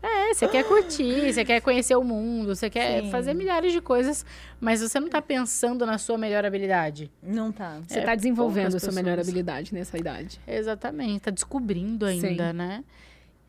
[0.01, 3.11] É, você quer curtir, você quer conhecer o mundo, você quer Sim.
[3.11, 4.25] fazer milhares de coisas,
[4.59, 7.11] mas você não tá pensando na sua melhor habilidade.
[7.21, 7.81] Não tá.
[7.85, 10.39] Você É, está desenvolvendo a sua melhor habilidade nessa idade.
[10.47, 12.53] Exatamente, tá descobrindo ainda, Sim.
[12.57, 12.83] né?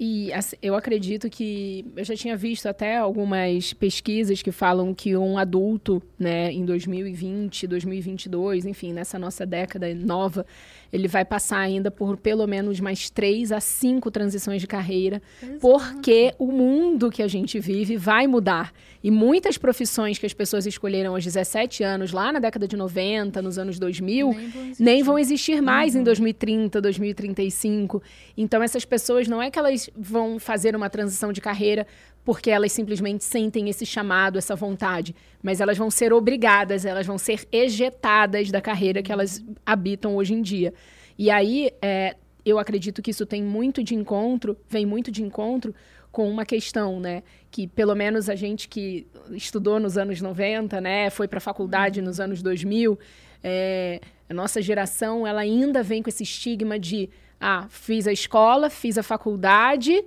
[0.03, 5.15] E assim, eu acredito que eu já tinha visto até algumas pesquisas que falam que
[5.15, 10.47] um adulto, né, em 2020, 2022, enfim, nessa nossa década nova,
[10.93, 15.23] ele vai passar ainda por pelo menos mais três a cinco transições de carreira,
[15.61, 18.73] porque o mundo que a gente vive vai mudar.
[19.03, 23.41] E muitas profissões que as pessoas escolheram aos 17 anos, lá na década de 90,
[23.41, 24.83] nos anos 2000, Nem vão existir.
[24.85, 28.03] nem vão existir mais em 2030, 2035.
[28.37, 31.87] Então, essas pessoas não é que elas vão fazer uma transição de carreira
[32.31, 37.19] porque elas simplesmente sentem esse chamado, essa vontade, mas elas vão ser obrigadas, elas vão
[37.19, 40.73] ser ejetadas da carreira que elas habitam hoje em dia.
[41.19, 42.15] E aí, é,
[42.47, 45.75] eu acredito que isso tem muito de encontro, vem muito de encontro
[46.13, 51.11] com uma questão, né, que pelo menos a gente que estudou nos anos 90, né,
[51.11, 52.97] foi para a faculdade nos anos 2000,
[53.43, 57.11] é, a nossa geração ela ainda vem com esse estigma de
[57.41, 60.05] ah, fiz a escola, fiz a faculdade,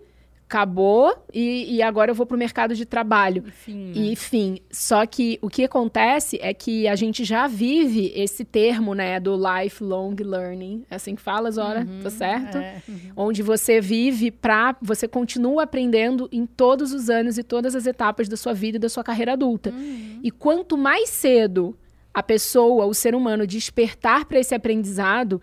[0.54, 3.43] acabou e, e agora eu vou para o mercado de trabalho.
[3.47, 3.91] Enfim, né?
[3.95, 8.93] E, enfim, só que o que acontece é que a gente já vive esse termo,
[8.93, 10.86] né, do lifelong learning.
[10.91, 11.88] É assim que fala, Zora?
[12.04, 12.58] Tá certo?
[12.58, 12.82] é.
[13.18, 14.76] Onde você vive pra.
[14.82, 18.80] Você continua aprendendo em todos os anos e todas as etapas da sua vida e
[18.80, 19.74] da sua carreira adulta.
[20.22, 21.76] E quanto mais cedo
[22.14, 25.41] a pessoa, o ser humano, despertar para esse aprendizado,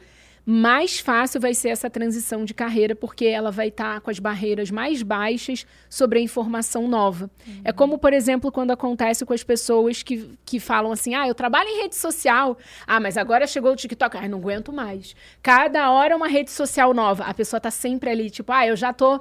[0.51, 4.69] mais fácil vai ser essa transição de carreira, porque ela vai estar com as barreiras
[4.69, 7.31] mais baixas sobre a informação nova.
[7.63, 11.37] É como, por exemplo, quando acontece com as pessoas que, que falam assim: ah, eu
[11.37, 12.59] trabalho em rede social.
[12.85, 14.17] Ah, mas agora chegou o TikTok.
[14.17, 15.15] Ah, não aguento mais.
[15.41, 17.25] Cada hora é uma rede social nova.
[17.25, 19.21] A pessoa tá sempre ali, tipo, ah, eu já tô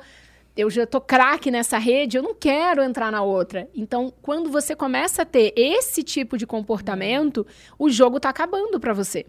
[0.58, 3.70] eu já tô craque nessa rede, eu não quero entrar na outra.
[3.74, 7.46] Então, quando você começa a ter esse tipo de comportamento,
[7.78, 9.26] o jogo tá acabando para você.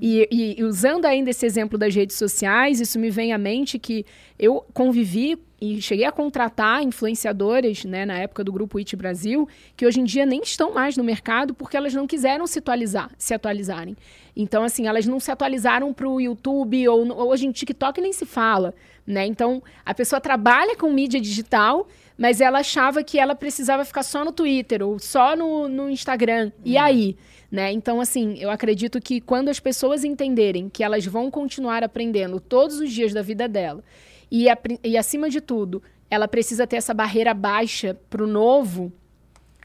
[0.00, 3.78] E, e- e usando ainda esse exemplo das redes sociais, isso me vem à mente
[3.78, 4.06] que
[4.38, 9.46] eu convivi e cheguei a contratar influenciadoras, né, na época do grupo It Brasil,
[9.76, 13.10] que hoje em dia nem estão mais no mercado porque elas não quiseram se atualizar,
[13.18, 13.94] se atualizarem.
[14.34, 18.24] Então, assim, elas não se atualizaram para o YouTube ou hoje em TikTok nem se
[18.24, 18.72] fala,
[19.10, 19.26] né?
[19.26, 24.24] Então, a pessoa trabalha com mídia digital, mas ela achava que ela precisava ficar só
[24.24, 26.52] no Twitter ou só no, no Instagram.
[26.64, 26.82] E Uhum.
[26.82, 27.16] aí?
[27.50, 27.72] Né?
[27.72, 32.78] Então, assim, eu acredito que quando as pessoas entenderem que elas vão continuar aprendendo todos
[32.78, 33.82] os dias da vida dela,
[34.30, 38.92] e, apri- e acima de tudo, ela precisa ter essa barreira baixa pro novo,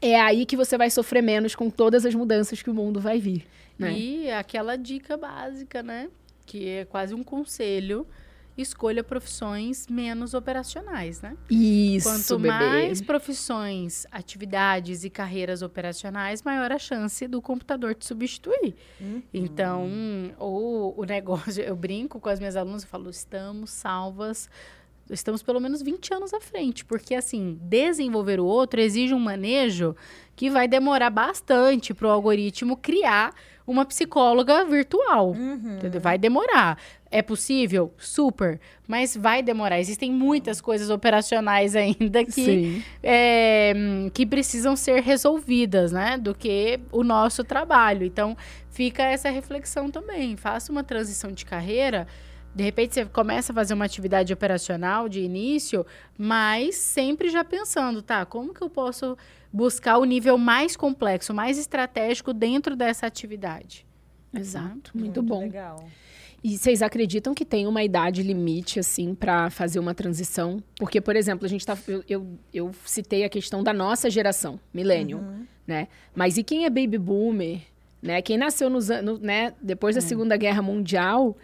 [0.02, 3.20] é aí que você vai sofrer menos com todas as mudanças que o mundo vai
[3.20, 3.46] vir.
[3.78, 3.92] Né?
[3.92, 6.08] E aquela dica básica, né?
[6.44, 8.06] Que é quase um conselho.
[8.56, 11.36] Escolha profissões menos operacionais, né?
[11.50, 12.54] Isso, Quanto bebê.
[12.54, 18.74] mais profissões, atividades e carreiras operacionais, maior a chance do computador te substituir.
[19.32, 19.88] Então,
[20.38, 24.48] o, o negócio, eu brinco com as minhas alunas e falo, estamos salvas,
[25.10, 29.94] estamos pelo menos 20 anos à frente, porque assim, desenvolver o outro exige um manejo
[30.34, 33.34] que vai demorar bastante para o algoritmo criar
[33.66, 35.34] uma psicóloga virtual.
[35.76, 36.00] Entendeu?
[36.00, 36.78] Vai demorar.
[37.10, 37.92] É possível?
[37.98, 38.60] Super.
[38.86, 39.80] Mas vai demorar.
[39.80, 43.72] Existem muitas coisas operacionais ainda que, é,
[44.14, 46.16] que precisam ser resolvidas, né?
[46.16, 48.04] Do que o nosso trabalho.
[48.06, 48.36] Então,
[48.70, 50.36] fica essa reflexão também.
[50.36, 52.06] Faça uma transição de carreira.
[52.56, 55.84] De repente, você começa a fazer uma atividade operacional de início,
[56.16, 58.24] mas sempre já pensando, tá?
[58.24, 59.14] Como que eu posso
[59.52, 63.84] buscar o nível mais complexo, mais estratégico dentro dessa atividade?
[64.32, 65.40] Exato, muito, bom.
[65.40, 65.86] Legal.
[66.42, 70.62] E vocês acreditam que tem uma idade limite, assim, para fazer uma transição?
[70.78, 71.76] Porque, por exemplo, a gente tá.
[71.86, 75.88] Eu, eu, eu citei a questão da nossa geração, millennium, né?
[76.14, 77.60] Mas e quem é baby boomer?
[78.00, 78.22] Né?
[78.22, 81.36] Quem nasceu nos anos, né, depois da Segunda Guerra Mundial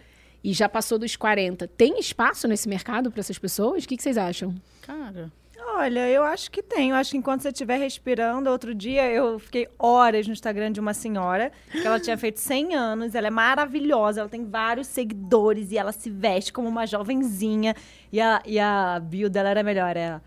[0.43, 3.83] e já passou dos 40, tem espaço nesse mercado para essas pessoas?
[3.83, 4.53] O que, que vocês acham?
[4.81, 5.31] Cara,
[5.75, 6.91] Olha, eu acho que tem.
[6.91, 10.79] Eu acho que enquanto você estiver respirando, outro dia eu fiquei horas no Instagram de
[10.79, 15.71] uma senhora que ela tinha feito 100 anos, ela é maravilhosa, ela tem vários seguidores
[15.71, 17.75] e ela se veste como uma jovenzinha.
[18.11, 20.19] E a, e a bio dela era melhor, é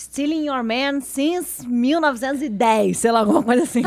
[0.00, 3.82] Stealing Your Man since 1910, sei lá, alguma coisa assim.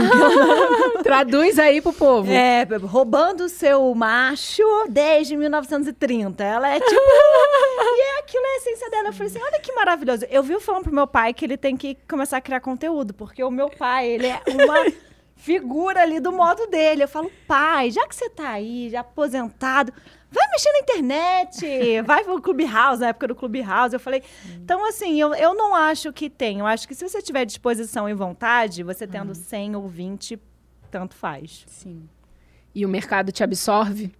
[1.01, 2.31] Traduz aí pro povo.
[2.31, 6.43] É, roubando o seu macho desde 1930.
[6.43, 6.91] Ela é tipo.
[6.95, 9.07] e é aquilo é a essência dela.
[9.09, 10.25] Eu falei assim: olha que maravilhoso.
[10.29, 13.43] Eu vi falando pro meu pai que ele tem que começar a criar conteúdo, porque
[13.43, 14.85] o meu pai, ele é uma
[15.35, 17.03] figura ali do modo dele.
[17.03, 19.91] Eu falo, pai, já que você tá aí, já aposentado.
[20.33, 23.93] Vai mexer na internet, vai pro Clubhouse, na época do Clubhouse.
[23.93, 24.23] Eu falei,
[24.55, 26.59] então assim, eu, eu não acho que tem.
[26.59, 30.39] Eu acho que se você tiver disposição e vontade, você tendo 100 ou 20,
[30.89, 31.65] tanto faz.
[31.67, 32.09] sim.
[32.75, 34.11] E o mercado te absorve?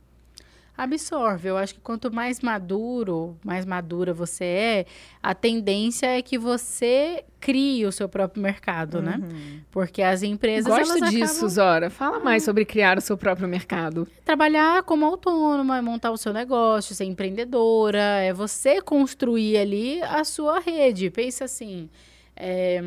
[0.78, 1.50] Absorve.
[1.50, 4.86] Eu acho que quanto mais maduro, mais madura você é,
[5.22, 9.22] a tendência é que você crie o seu próprio mercado, né?
[9.70, 11.90] Porque as empresas Gosto elas disso, acabam Zora.
[11.90, 14.08] Fala mais sobre criar o seu próprio mercado.
[14.24, 20.24] trabalhar como autônoma, é montar o seu negócio, ser empreendedora, é você construir ali a
[20.24, 21.10] sua rede.
[21.10, 21.90] Pensa assim,
[22.36, 22.82] é,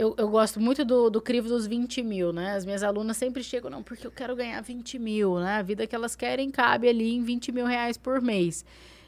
[0.00, 2.54] eu, eu gosto muito do, do crivo dos 20 mil, né?
[2.54, 5.58] As minhas alunas sempre chegam, não, porque eu quero ganhar 20 mil, né?
[5.58, 8.64] A vida que elas querem cabe ali em 20 mil reais por mês.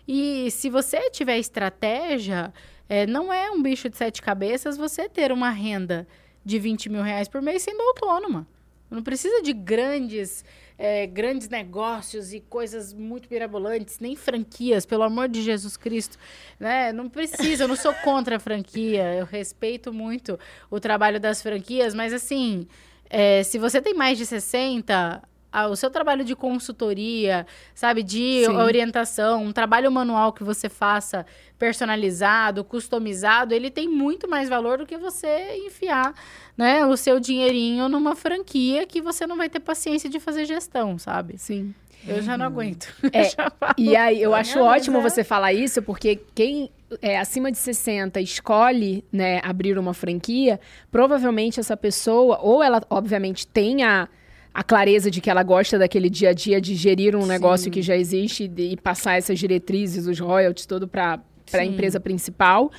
[0.07, 2.53] E se você tiver estratégia,
[2.91, 6.07] é, não é um bicho de sete cabeças você ter uma renda
[6.45, 8.47] de 20 mil reais por mês sendo autônoma.
[8.93, 10.45] Não precisa de grandes,
[10.79, 16.19] é, grandes negócios e coisas muito mirabolantes, nem franquias, pelo amor de Jesus Cristo.
[16.61, 16.93] Né?
[16.93, 20.39] Não precisa, eu não sou contra a franquia, eu respeito muito
[20.71, 22.67] o trabalho das franquias, mas assim,
[23.09, 25.23] é, se você tem mais de 60,
[25.53, 28.57] ah, o seu trabalho de consultoria, sabe, de Sim.
[28.57, 31.27] orientação, um trabalho manual que você faça
[31.59, 36.15] personalizado, customizado, ele tem muito mais valor do que você enfiar,
[36.57, 40.99] né, o seu dinheirinho numa franquia que você não vai ter paciência de fazer gestão,
[40.99, 41.39] sabe?
[41.39, 41.75] Sim.
[42.07, 42.93] Eu já não aguento.
[43.13, 43.53] É, já.
[43.79, 45.03] E aí, eu acho É, ótimo é.
[45.03, 50.59] você falar isso, porque quem é acima de 60 escolhe, né, abrir uma franquia,
[50.91, 54.09] provavelmente essa pessoa, ou ela, obviamente, tem a,
[54.55, 57.81] a clareza de que ela gosta daquele dia a dia de gerir um negócio que
[57.81, 61.65] já existe e, e passar essas diretrizes, os royalties, todo para a Sim.
[61.65, 62.71] empresa principal.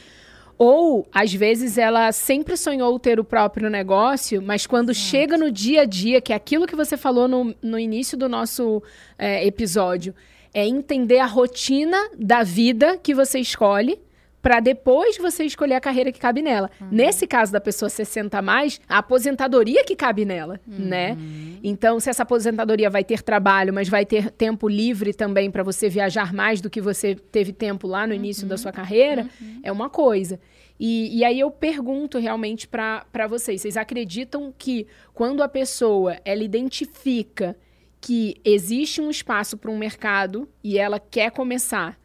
[0.57, 5.81] Ou, às vezes, ela sempre sonhou ter o próprio negócio, mas quando chega no dia
[5.81, 8.81] a dia, que é aquilo que você falou no, no início do nosso
[9.17, 10.13] é, episódio,
[10.53, 13.99] é entender a rotina da vida que você escolhe
[14.43, 16.69] para depois você escolher a carreira que cabe nela.
[16.91, 21.17] Nesse caso da pessoa 60 a mais, a aposentadoria que cabe nela, né?
[21.63, 25.87] Então, se essa aposentadoria vai ter trabalho, mas vai ter tempo livre também para você
[25.87, 29.29] viajar mais do que você teve tempo lá no início da sua carreira,
[29.63, 30.37] é uma coisa.
[30.77, 36.43] E, e aí eu pergunto realmente para vocês, vocês acreditam que quando a pessoa ela
[36.43, 37.55] identifica
[38.01, 41.97] que existe um espaço para um mercado e ela quer começar,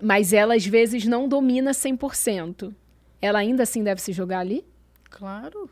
[0.00, 2.74] mas ela às vezes não domina 100%.
[3.20, 4.64] ela ainda assim deve se jogar ali?
[5.10, 5.68] Claro.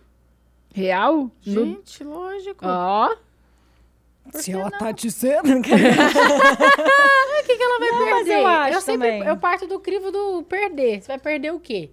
[0.75, 1.31] Real?
[1.47, 2.65] No- Gente, lógico.
[2.67, 3.15] Ó,
[4.31, 4.79] Por Se ela não?
[4.79, 5.49] tá dizendo.
[5.59, 8.41] O que, que ela vai Não, mas perder?
[8.43, 9.27] eu acho sempre também.
[9.29, 11.01] eu parto do crivo do perder.
[11.01, 11.91] Você vai perder o quê?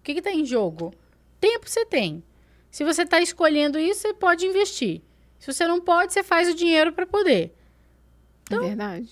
[0.00, 0.92] O que, que tá em jogo?
[1.40, 2.22] Tempo você tem.
[2.70, 5.02] Se você tá escolhendo isso, você pode investir.
[5.38, 7.54] Se você não pode, você faz o dinheiro para poder.
[8.50, 9.08] é verdade.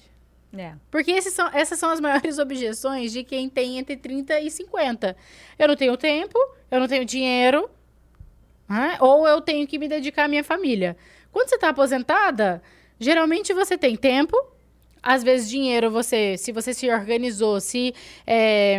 [0.56, 0.74] É.
[0.90, 5.16] Porque são, essas são as maiores objeções de quem tem entre 30 e 50.
[5.58, 6.38] Eu não tenho tempo,
[6.70, 7.68] eu não tenho dinheiro,
[8.68, 8.96] né?
[9.00, 10.96] ou eu tenho que me dedicar à minha família.
[11.32, 12.62] Quando você está aposentada,
[12.98, 14.36] geralmente você tem tempo,
[15.02, 17.94] às vezes dinheiro, você, se você se organizou, se,
[18.26, 18.78] é,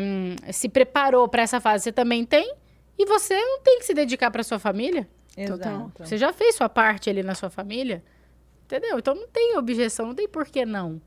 [0.51, 2.53] se preparou para essa fase, você também tem,
[2.97, 5.07] e você não tem que se dedicar para sua família.
[5.37, 5.91] Exato.
[5.99, 8.03] Você já fez sua parte ali na sua família,
[8.65, 8.97] entendeu?
[8.97, 10.99] Então não tem objeção, não tem por que não.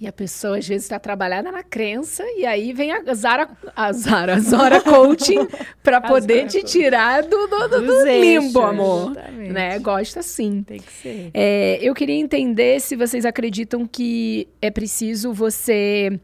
[0.00, 3.92] E a pessoa, às vezes, está trabalhada na crença, e aí vem a Zara, a
[3.92, 5.48] Zara, a Zora Coaching,
[5.82, 9.10] para poder te tirar do, do, do- do limbo, amor.
[9.10, 9.52] Exatamente.
[9.52, 9.78] Né?
[9.80, 10.62] Gosta sim.
[10.62, 11.30] Tem que ser.
[11.34, 16.20] É, eu queria entender se vocês acreditam que é preciso você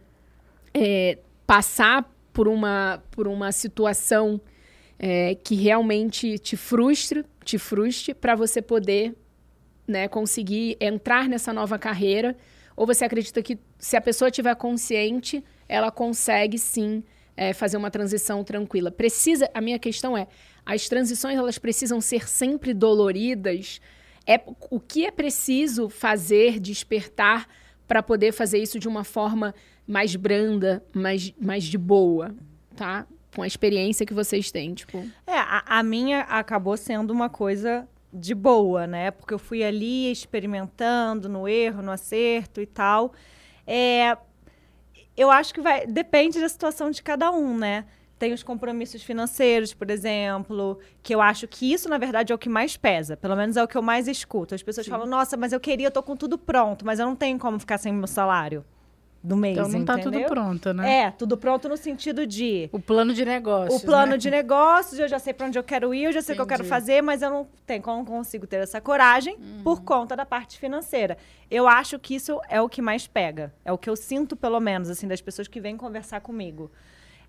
[0.72, 4.40] é, passar por uma, por uma situação
[5.00, 9.14] é, que realmente te frustre, te frustre, para você poder
[9.86, 12.36] né, conseguir entrar nessa nova carreira.
[12.76, 17.02] Ou você acredita que se a pessoa tiver consciente, ela consegue sim
[17.36, 18.90] é, fazer uma transição tranquila?
[18.90, 19.48] Precisa.
[19.54, 20.26] A minha questão é:
[20.64, 23.80] as transições elas precisam ser sempre doloridas?
[24.26, 27.46] É, o que é preciso fazer, despertar,
[27.86, 29.54] para poder fazer isso de uma forma
[29.86, 32.34] mais branda, mais, mais de boa,
[32.74, 33.06] tá?
[33.34, 34.98] Com a experiência que vocês têm, tipo.
[35.26, 39.10] É, a, a minha acabou sendo uma coisa de boa, né?
[39.10, 43.12] Porque eu fui ali experimentando no erro, no acerto e tal.
[43.66, 44.16] É,
[45.16, 47.84] eu acho que vai depende da situação de cada um, né?
[48.18, 52.38] Tem os compromissos financeiros, por exemplo, que eu acho que isso, na verdade, é o
[52.38, 53.16] que mais pesa.
[53.16, 54.54] Pelo menos é o que eu mais escuto.
[54.54, 57.16] As pessoas falam, nossa, mas eu queria, eu tô com tudo pronto, mas eu não
[57.16, 58.64] tenho como ficar sem meu salário
[59.24, 60.98] do mês, Então não tá tudo pronto, né?
[61.04, 63.74] É, tudo pronto no sentido de O plano de negócio.
[63.74, 64.18] o plano né?
[64.18, 66.42] de negócios, eu já sei para onde eu quero ir, eu já sei o que
[66.42, 69.84] eu quero fazer, mas eu não tenho como consigo ter essa coragem por Uhum.
[69.84, 71.16] conta da parte financeira.
[71.50, 73.50] Eu acho que isso é o que mais pega.
[73.64, 76.70] É o que eu sinto, pelo menos, assim, das pessoas que vêm conversar comigo.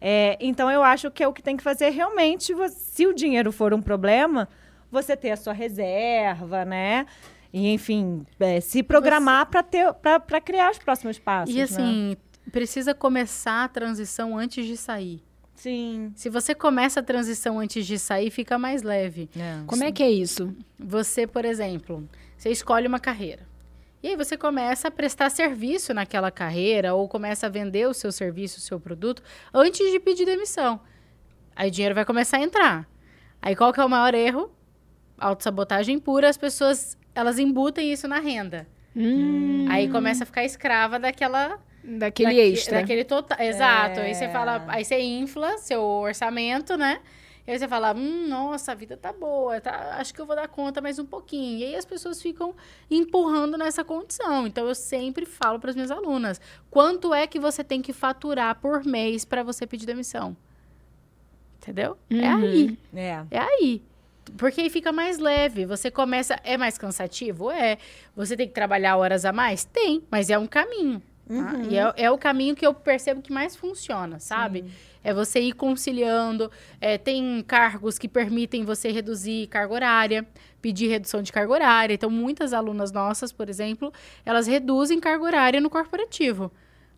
[0.01, 3.53] É, então eu acho que é o que tem que fazer realmente, se o dinheiro
[3.53, 4.49] for um problema,
[4.91, 7.05] você ter a sua reserva, né?
[7.53, 11.53] E, enfim, é, se programar para ter para criar os próximos passos.
[11.53, 11.63] E né?
[11.63, 12.17] assim,
[12.51, 15.23] precisa começar a transição antes de sair.
[15.55, 16.11] Sim.
[16.15, 19.29] Se você começa a transição antes de sair, fica mais leve.
[19.65, 20.53] Como é que é isso?
[20.77, 23.47] Você, por exemplo, você escolhe uma carreira.
[24.03, 28.11] E aí você começa a prestar serviço naquela carreira ou começa a vender o seu
[28.11, 30.79] serviço, o seu produto antes de pedir demissão.
[31.55, 32.87] Aí o dinheiro vai começar a entrar.
[33.41, 34.51] Aí qual que é o maior erro?
[35.17, 38.67] Autossabotagem pura, as pessoas, elas embutem isso na renda.
[38.95, 42.81] Hum, Aí começa a ficar escrava daquela daquele Daqui- extra.
[42.81, 43.39] Daquele total.
[43.39, 43.99] Exato.
[43.99, 44.29] Aí você É.
[44.29, 46.99] fala, aí você infla seu orçamento, né?
[47.47, 50.35] E aí você fala, hum, nossa, a vida tá boa, tá, acho que eu vou
[50.35, 51.59] dar conta mais um pouquinho.
[51.59, 52.55] E aí as pessoas ficam
[52.89, 54.47] empurrando nessa condição.
[54.47, 56.41] Então eu sempre falo para as minhas alunas,
[56.71, 60.35] quanto é que você tem que faturar por mês para você pedir demissão?
[61.61, 61.97] Entendeu?
[62.09, 62.41] É Uhum.
[62.43, 62.79] aí.
[62.95, 63.23] É.
[63.31, 63.81] É aí.
[64.37, 65.65] Porque aí fica mais leve.
[65.65, 66.39] Você começa.
[66.43, 67.51] É mais cansativo?
[67.51, 67.77] É.
[68.15, 69.65] Você tem que trabalhar horas a mais?
[69.65, 71.01] Tem, mas é um caminho.
[71.27, 71.33] tá?
[71.33, 71.69] Uhum.
[71.69, 74.65] E é, é o caminho que eu percebo que mais funciona, sabe?
[75.03, 76.51] É você ir conciliando.
[76.81, 80.25] é, tem cargos que permitem você reduzir carga horária,
[80.61, 81.93] pedir redução de carga horária.
[81.93, 83.93] Então, muitas alunas nossas, por exemplo,
[84.25, 86.51] elas reduzem carga horária no corporativo.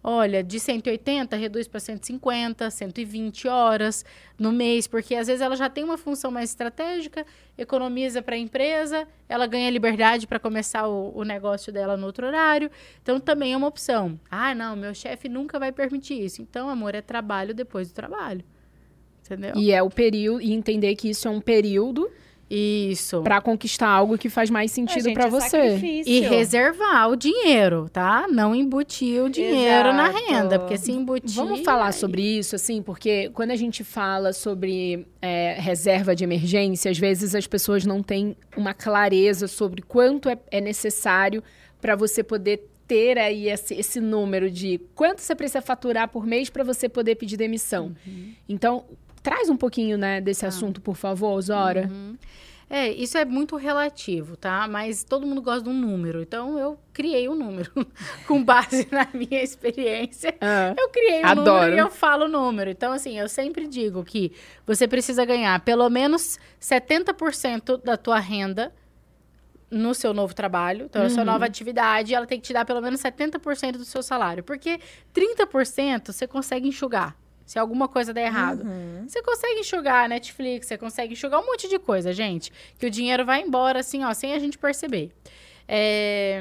[0.04, 4.06] Olha, de 180 reduz para 150, 120 horas
[4.40, 7.26] no mês, porque às vezes ela já tem uma função mais estratégica,
[7.58, 12.28] economiza para a empresa, ela ganha liberdade para começar o, o negócio dela no outro
[12.28, 12.72] horário.
[13.02, 14.20] Então também é uma opção.
[14.30, 16.42] Ah, não, meu chefe nunca vai permitir isso.
[16.42, 18.46] Então, amor, é trabalho depois do trabalho.
[19.26, 19.54] Entendeu?
[19.58, 22.10] E é o período, e entender que isso é um período
[22.50, 23.22] Isso.
[23.24, 25.50] pra conquistar algo que faz mais É, sentido gente, pra é você.
[25.50, 26.12] sacrifício.
[26.14, 28.26] E reservar o dinheiro, tá?
[28.30, 30.26] Não embutir o dinheiro na Exato.
[30.32, 31.36] renda, porque se embutir.
[31.36, 36.24] Vamos falar aí- sobre isso, assim, porque quando a gente fala sobre é, reserva de
[36.24, 41.44] emergência, às vezes as pessoas não têm uma clareza sobre quanto é, é necessário
[41.82, 46.50] para você poder ter aí esse, esse número de quanto você precisa faturar por mês
[46.50, 47.94] para você poder pedir demissão.
[48.48, 48.86] Então,
[49.30, 51.90] traz um pouquinho, né, desse assunto, por favor, Zora.
[52.70, 54.68] É, isso é muito relativo, tá?
[54.68, 56.22] Mas todo mundo gosta de um número.
[56.22, 57.72] Então eu criei um número.
[58.28, 60.74] Com base na minha experiência, Ah.
[60.78, 61.46] eu criei um Adoro.
[61.62, 62.70] número e eu falo o número.
[62.70, 64.32] Então, assim, eu sempre digo que
[64.66, 68.74] você precisa ganhar pelo menos 70% da tua renda
[69.72, 70.86] no seu novo trabalho.
[70.90, 74.02] Então, a sua nova atividade, ela tem que te dar pelo menos 70% do seu
[74.04, 74.44] salário.
[74.44, 74.80] Porque
[75.14, 77.16] 30% você consegue enxugar.
[77.48, 78.64] Se alguma coisa der errado.
[79.08, 82.52] Você consegue enxugar a Netflix, você consegue enxugar um monte de coisa, gente.
[82.78, 85.12] Que o dinheiro vai embora, assim, ó, sem a gente perceber.
[85.68, 86.40] É,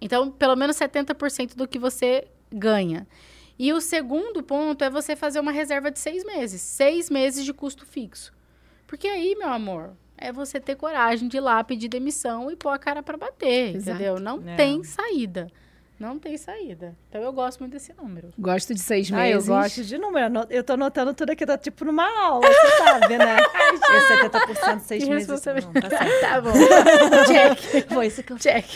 [0.00, 3.06] Então, pelo menos 70% do que você ganha.
[3.58, 6.60] E o segundo ponto é você fazer uma reserva de seis meses.
[6.60, 8.30] Seis meses de custo fixo.
[8.86, 12.68] Porque aí, meu amor, é você ter coragem de ir lá pedir demissão e pôr
[12.70, 13.96] a cara pra bater, Exato.
[13.96, 14.20] entendeu?
[14.20, 14.54] Não É.
[14.56, 15.48] tem saída.
[15.98, 16.94] Não tem saída.
[17.08, 18.30] Então, eu gosto muito desse número.
[18.38, 19.48] Gosto de seis Ah, eu meses.
[19.48, 20.26] gosto de número.
[20.50, 23.36] Eu tô anotando tudo aqui, tá tipo numa aula, você sabe, né?
[23.72, 25.26] Esse 70% seis Que meses.
[25.28, 26.20] Não, tá certo.
[26.20, 26.52] Tá bom.
[27.26, 27.88] Check.
[27.90, 28.66] Foi isso que eu Check.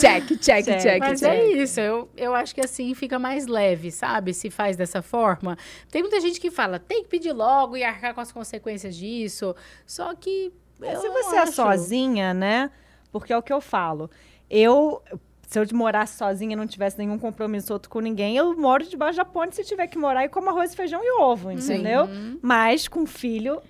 [0.00, 0.80] Check, check, Check.
[0.82, 1.28] check, Mas check.
[1.30, 4.32] é isso, eu, eu acho que assim fica mais leve, sabe?
[4.34, 5.56] Se faz dessa forma.
[5.90, 9.54] Tem muita gente que fala, tem que pedir logo e arcar com as consequências disso.
[9.86, 10.52] Só que.
[10.80, 11.52] eu Se não você é acho.
[11.52, 12.70] sozinha, né?
[13.12, 14.10] Porque é o que eu falo.
[14.48, 15.02] Eu,
[15.46, 19.16] se eu morasse sozinha e não tivesse nenhum compromisso outro com ninguém, eu moro debaixo
[19.16, 22.04] da ponte se tiver que morar e como arroz, feijão e ovo, entendeu?
[22.04, 22.38] Uhum.
[22.42, 23.62] Mas com filho,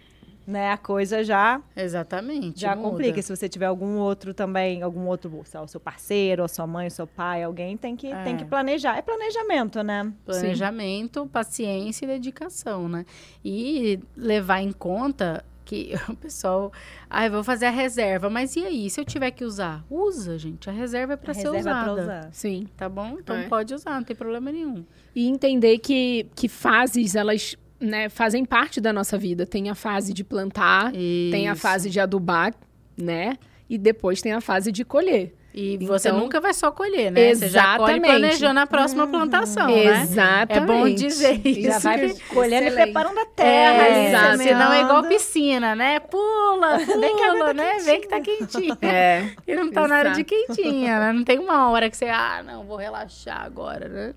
[0.46, 2.60] né, a coisa já Exatamente.
[2.60, 2.88] já muda.
[2.88, 3.20] complica.
[3.20, 6.86] Se você tiver algum outro também, algum outro, sei o seu parceiro, a sua mãe,
[6.86, 8.22] o seu pai, alguém tem que, É.
[8.24, 8.96] tem que planejar.
[8.96, 10.12] É planejamento, né?
[10.24, 13.04] Planejamento, paciência e dedicação, né?
[13.44, 16.72] E levar em conta que o pessoal,
[17.10, 19.84] ai, vou fazer a reserva, mas e aí, se eu tiver que usar?
[19.90, 21.92] Usa, gente, a reserva é para ser reserva é usada.
[21.92, 22.28] pra usar.
[22.32, 22.66] Sim.
[22.76, 23.16] Tá bom?
[23.18, 23.48] Então É.
[23.48, 24.84] pode usar, não tem problema nenhum.
[25.14, 29.44] E entender que, que fases, elas né, fazem parte da nossa vida.
[29.44, 31.60] Tem a fase de plantar, tem a Isso.
[31.60, 32.54] fase de adubar,
[32.96, 33.36] né?
[33.68, 35.34] E depois tem a fase de colher.
[35.58, 37.34] E você Então- nunca vai só colher, né?
[37.34, 38.10] Você já colhe Exatamente.
[38.10, 40.02] planejando a próxima plantação, né?
[40.02, 40.52] Exatamente.
[40.52, 41.62] É bom dizer isso.
[41.62, 43.82] Já vai colhendo e preparando a terra.
[43.88, 44.38] É, exato.
[44.42, 45.98] senão é igual piscina, né?
[45.98, 47.78] Pula, pula, né?
[47.78, 48.76] Vem que tá quentinha.
[48.86, 49.30] É.
[49.46, 50.46] E não tá na hora de Exato.
[50.54, 51.12] quentinha, né?
[51.14, 54.14] Não tem uma hora que você, ah, não, vou relaxar agora, né?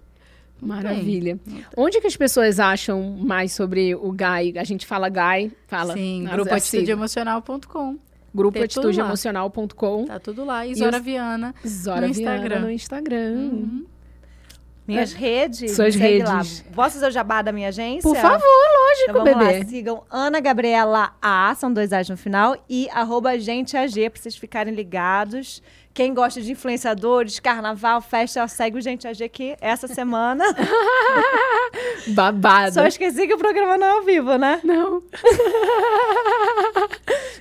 [0.62, 1.40] Maravilha.
[1.78, 4.56] Onde que as pessoas acham mais sobre o GAI?
[4.58, 5.94] A gente fala GAI, fala.
[5.94, 6.34] Sim, Mas
[8.34, 10.06] grupo é atitudeemocional.com.
[10.06, 10.66] Tá tudo lá.
[10.66, 11.54] E E Zora os- Viana.
[11.68, 12.60] Zora No Viana Instagram.
[12.62, 13.36] no Instagram.
[13.36, 13.86] Uhum.
[14.88, 15.76] Minhas redes.
[15.76, 16.38] Suas segue lá.
[16.38, 16.66] redes.
[16.74, 18.02] Posso fazer o jabá da minha agência?
[18.02, 19.60] Por favor, lógico, Então vamos bebê.
[19.60, 24.20] lá, sigam Ana Gabriela A, são dois A's no final, e arroba gente AG, pra
[24.20, 25.62] vocês ficarem ligados.
[25.94, 30.44] Quem gosta de influenciadores, carnaval, festa, segue o Gente AG que essa semana.
[32.10, 32.74] Babado.
[32.74, 34.60] Só esqueci que o programa não é ao vivo, né?
[34.64, 35.04] Não.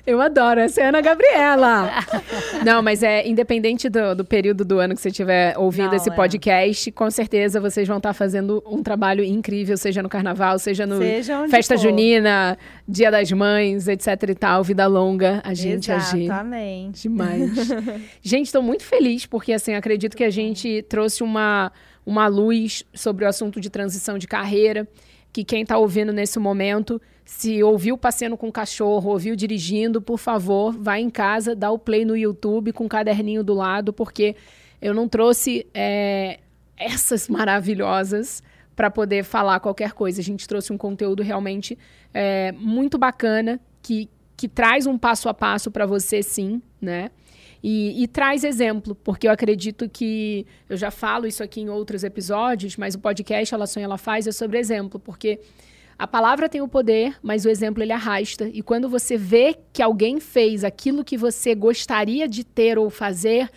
[0.07, 1.90] Eu adoro, essa é a Ana Gabriela.
[2.64, 6.11] Não, mas é independente do, do período do ano que você estiver ouvindo Não, esse
[6.11, 6.14] é.
[6.14, 10.99] podcast, com certeza vocês vão estar fazendo um trabalho incrível, seja no carnaval, seja no
[10.99, 11.82] Seja festa for.
[11.82, 16.24] junina, dia das mães, etc e tal, vida longa, a gente agir.
[16.24, 17.03] Exatamente.
[17.03, 17.51] Demais.
[18.22, 21.72] gente, estou muito feliz porque, assim, acredito que a gente trouxe uma,
[22.05, 24.88] uma luz sobre o assunto de transição de carreira.
[25.30, 30.16] Que quem está ouvindo nesse momento, se ouviu passeando com o cachorro, ouviu dirigindo, por
[30.16, 34.34] favor, vai em casa, dá o play no YouTube com o caderninho do lado, porque
[34.80, 36.40] eu não trouxe é,
[36.74, 38.42] essas maravilhosas
[38.74, 40.22] para poder falar qualquer coisa.
[40.22, 41.78] A gente trouxe um conteúdo realmente
[42.14, 47.10] é, muito bacana que, que traz um passo a passo para você, sim, né?
[47.62, 52.04] E, e traz exemplo, porque eu acredito que eu já falo isso aqui em outros
[52.04, 55.38] episódios, mas o podcast Ela Sonha, Ela Faz é sobre exemplo, porque
[55.99, 58.49] a palavra tem o poder, mas o exemplo ele arrasta.
[58.55, 63.51] E quando você vê que alguém fez aquilo que você gostaria de ter ou fazer,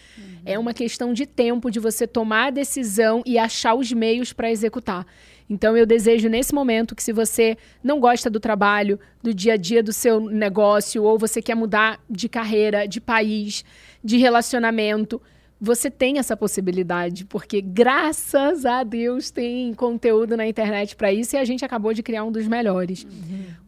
[0.44, 4.50] é uma questão de tempo de você tomar a decisão e achar os meios para
[4.50, 5.06] executar.
[5.48, 9.58] Então eu desejo nesse momento que se você não gosta do trabalho, do dia a
[9.58, 13.64] dia do seu negócio, ou você quer mudar de carreira, de país,
[14.04, 15.22] de relacionamento,
[15.64, 21.40] você tem essa possibilidade, porque graças a Deus tem conteúdo na internet para isso e
[21.40, 23.06] a gente acabou de criar um dos melhores.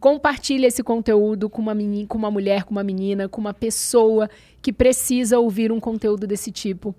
[0.00, 4.28] Compartilhe esse conteúdo com uma menina, com uma mulher, com uma menina, com uma pessoa
[4.60, 6.92] que precisa ouvir um conteúdo desse tipo.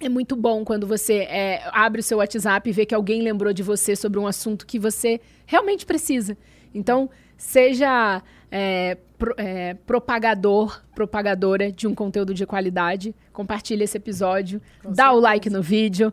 [0.00, 3.52] É muito bom quando você é, abre o seu WhatsApp e vê que alguém lembrou
[3.52, 6.36] de você sobre um assunto que você realmente precisa.
[6.74, 7.08] Então,
[7.44, 13.14] seja é, pro- é, propagador, propagadora de um conteúdo de qualidade.
[13.32, 16.12] Compartilhe esse episódio, dá o like no vídeo,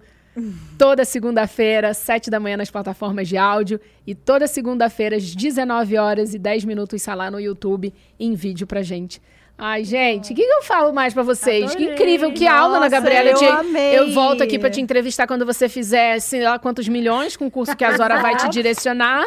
[0.78, 6.34] toda segunda-feira, 7 da manhã nas plataformas de áudio e toda segunda-feira às 19 horas
[6.34, 9.22] e 10 minutos está lá no YouTube em vídeo pra gente.
[9.64, 11.70] Ai, gente, o que, que, eu falo mais para vocês?
[11.70, 11.86] Adorei.
[11.86, 13.30] Que incrível, que aula, Ana Gabriela.
[13.30, 14.00] Eu, te, amei.
[14.00, 17.52] eu volto aqui para te entrevistar quando você fizer, sei lá quantos milhões, com o
[17.52, 19.24] curso que a Zora vai te direcionar.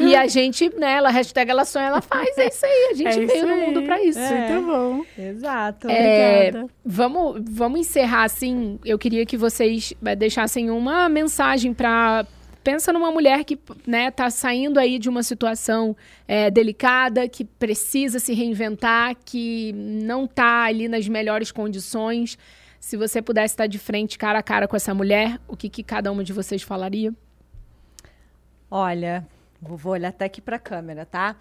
[0.00, 2.38] E a gente, né, ela, hashtag ela sonha, ela faz.
[2.38, 3.60] É isso aí, a gente É veio isso no aí.
[3.66, 4.18] mundo para isso.
[4.18, 4.48] É.
[4.48, 5.04] Muito bom.
[5.18, 5.90] Exato.
[5.90, 6.70] É, Obrigada.
[6.82, 8.78] vamos, vamos encerrar assim.
[8.82, 12.24] Eu queria que vocês eh, deixassem uma mensagem para
[12.66, 13.56] pensa numa mulher que
[13.86, 15.96] né tá saindo aí de uma situação
[16.26, 22.36] eh, delicada, que precisa se reinventar, que não tá ali nas melhores condições.
[22.80, 25.84] Se você pudesse estar de frente, cara a cara com essa mulher, o que, que
[25.84, 27.14] cada uma de vocês falaria?
[28.68, 29.24] Olha,
[29.62, 31.36] vou olhar até aqui para a câmera, tá?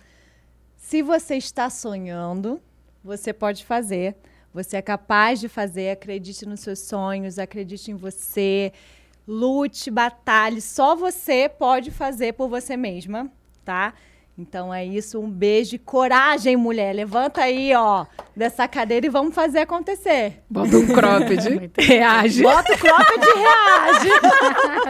[0.77, 2.61] Se você está sonhando,
[3.03, 4.15] você pode fazer.
[4.53, 5.89] Você é capaz de fazer.
[5.89, 8.71] Acredite nos seus sonhos, acredite em você.
[9.27, 10.61] Lute, batalhe.
[10.61, 13.31] Só você pode fazer por você mesma,
[13.63, 13.93] tá?
[14.37, 15.17] Então é isso.
[15.19, 16.93] Um beijo e coragem, mulher.
[16.93, 18.05] Levanta aí, ó,
[18.35, 20.43] dessa cadeira e vamos fazer acontecer.
[20.49, 22.43] Bota um cropped, reage.
[22.43, 24.09] Bota o cropped e reage.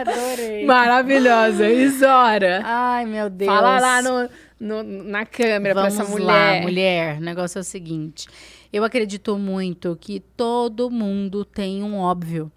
[0.00, 0.66] Adorei.
[0.66, 1.68] Maravilhosa.
[1.70, 2.60] Isora.
[2.64, 3.48] Ai, meu Deus.
[3.50, 4.28] Fala lá no,
[4.58, 6.26] no- na câmera pra Vamos essa mulher.
[6.26, 7.18] lá, mulher.
[7.18, 8.26] O negócio é o seguinte.
[8.72, 12.50] Eu acredito muito que todo mundo tem um óbvio.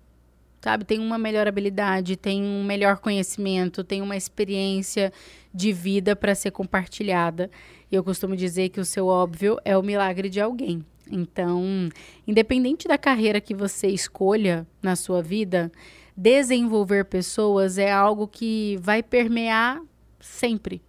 [0.62, 0.84] Sabe?
[0.84, 5.12] Tem uma melhor habilidade, tem um melhor conhecimento, tem uma experiência
[5.54, 7.50] de vida para ser compartilhada.
[7.92, 10.86] E eu costumo dizer que o seu óbvio é o milagre de alguém.
[11.10, 11.90] Então,
[12.28, 15.72] independente da carreira que você escolha na sua vida,
[16.16, 19.82] desenvolver pessoas é algo que vai permear
[20.20, 20.82] sempre.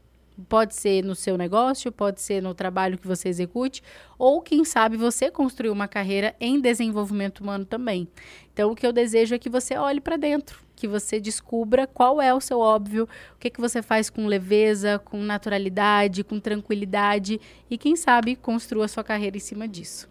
[0.49, 3.82] Pode ser no seu negócio, pode ser no trabalho que você execute,
[4.18, 8.09] ou quem sabe você construir uma carreira em desenvolvimento humano também.
[8.53, 12.20] Então, o que eu desejo é que você olhe para dentro, que você descubra qual
[12.20, 17.41] é o seu óbvio, o que, que você faz com leveza, com naturalidade, com tranquilidade,
[17.70, 20.09] e quem sabe construa sua carreira em cima disso.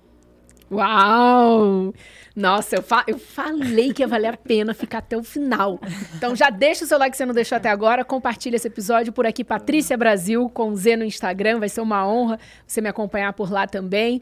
[0.72, 1.94] Uau!
[2.36, 5.80] Nossa, eu, fa- eu falei que ia valer a pena ficar até o final.
[6.16, 9.12] Então já deixa o seu like se você não deixou até agora, compartilha esse episódio
[9.12, 13.34] por aqui, Patrícia Brasil, com Z no Instagram, vai ser uma honra você me acompanhar
[13.34, 14.22] por lá também.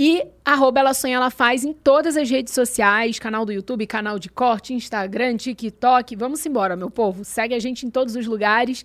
[0.00, 4.16] E arroba ela sonha, ela faz em todas as redes sociais, canal do YouTube, canal
[4.18, 6.14] de corte, Instagram, TikTok.
[6.14, 7.24] Vamos embora, meu povo.
[7.24, 8.84] Segue a gente em todos os lugares.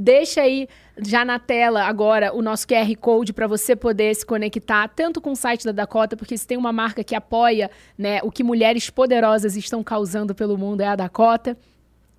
[0.00, 4.86] Deixa aí já na tela agora o nosso QR Code para você poder se conectar
[4.86, 7.68] tanto com o site da Dakota, porque se tem uma marca que apoia
[7.98, 11.58] né, o que mulheres poderosas estão causando pelo mundo é a Dakota.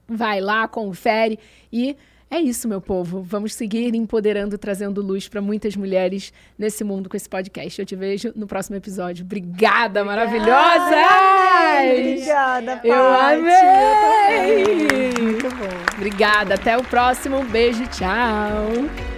[0.05, 1.39] Vai lá, confere
[1.71, 1.95] e
[2.31, 3.21] é isso, meu povo.
[3.21, 7.79] Vamos seguir empoderando, trazendo luz para muitas mulheres nesse mundo com esse podcast.
[7.79, 9.25] Eu te vejo no próximo episódio.
[9.25, 10.95] Obrigada, maravilhosa!
[11.91, 13.35] Obrigada, Eu Paty.
[13.35, 15.13] amei!
[15.21, 15.95] Muito bom.
[15.97, 17.37] Obrigada, até o próximo.
[17.39, 19.08] Um beijo, tchau!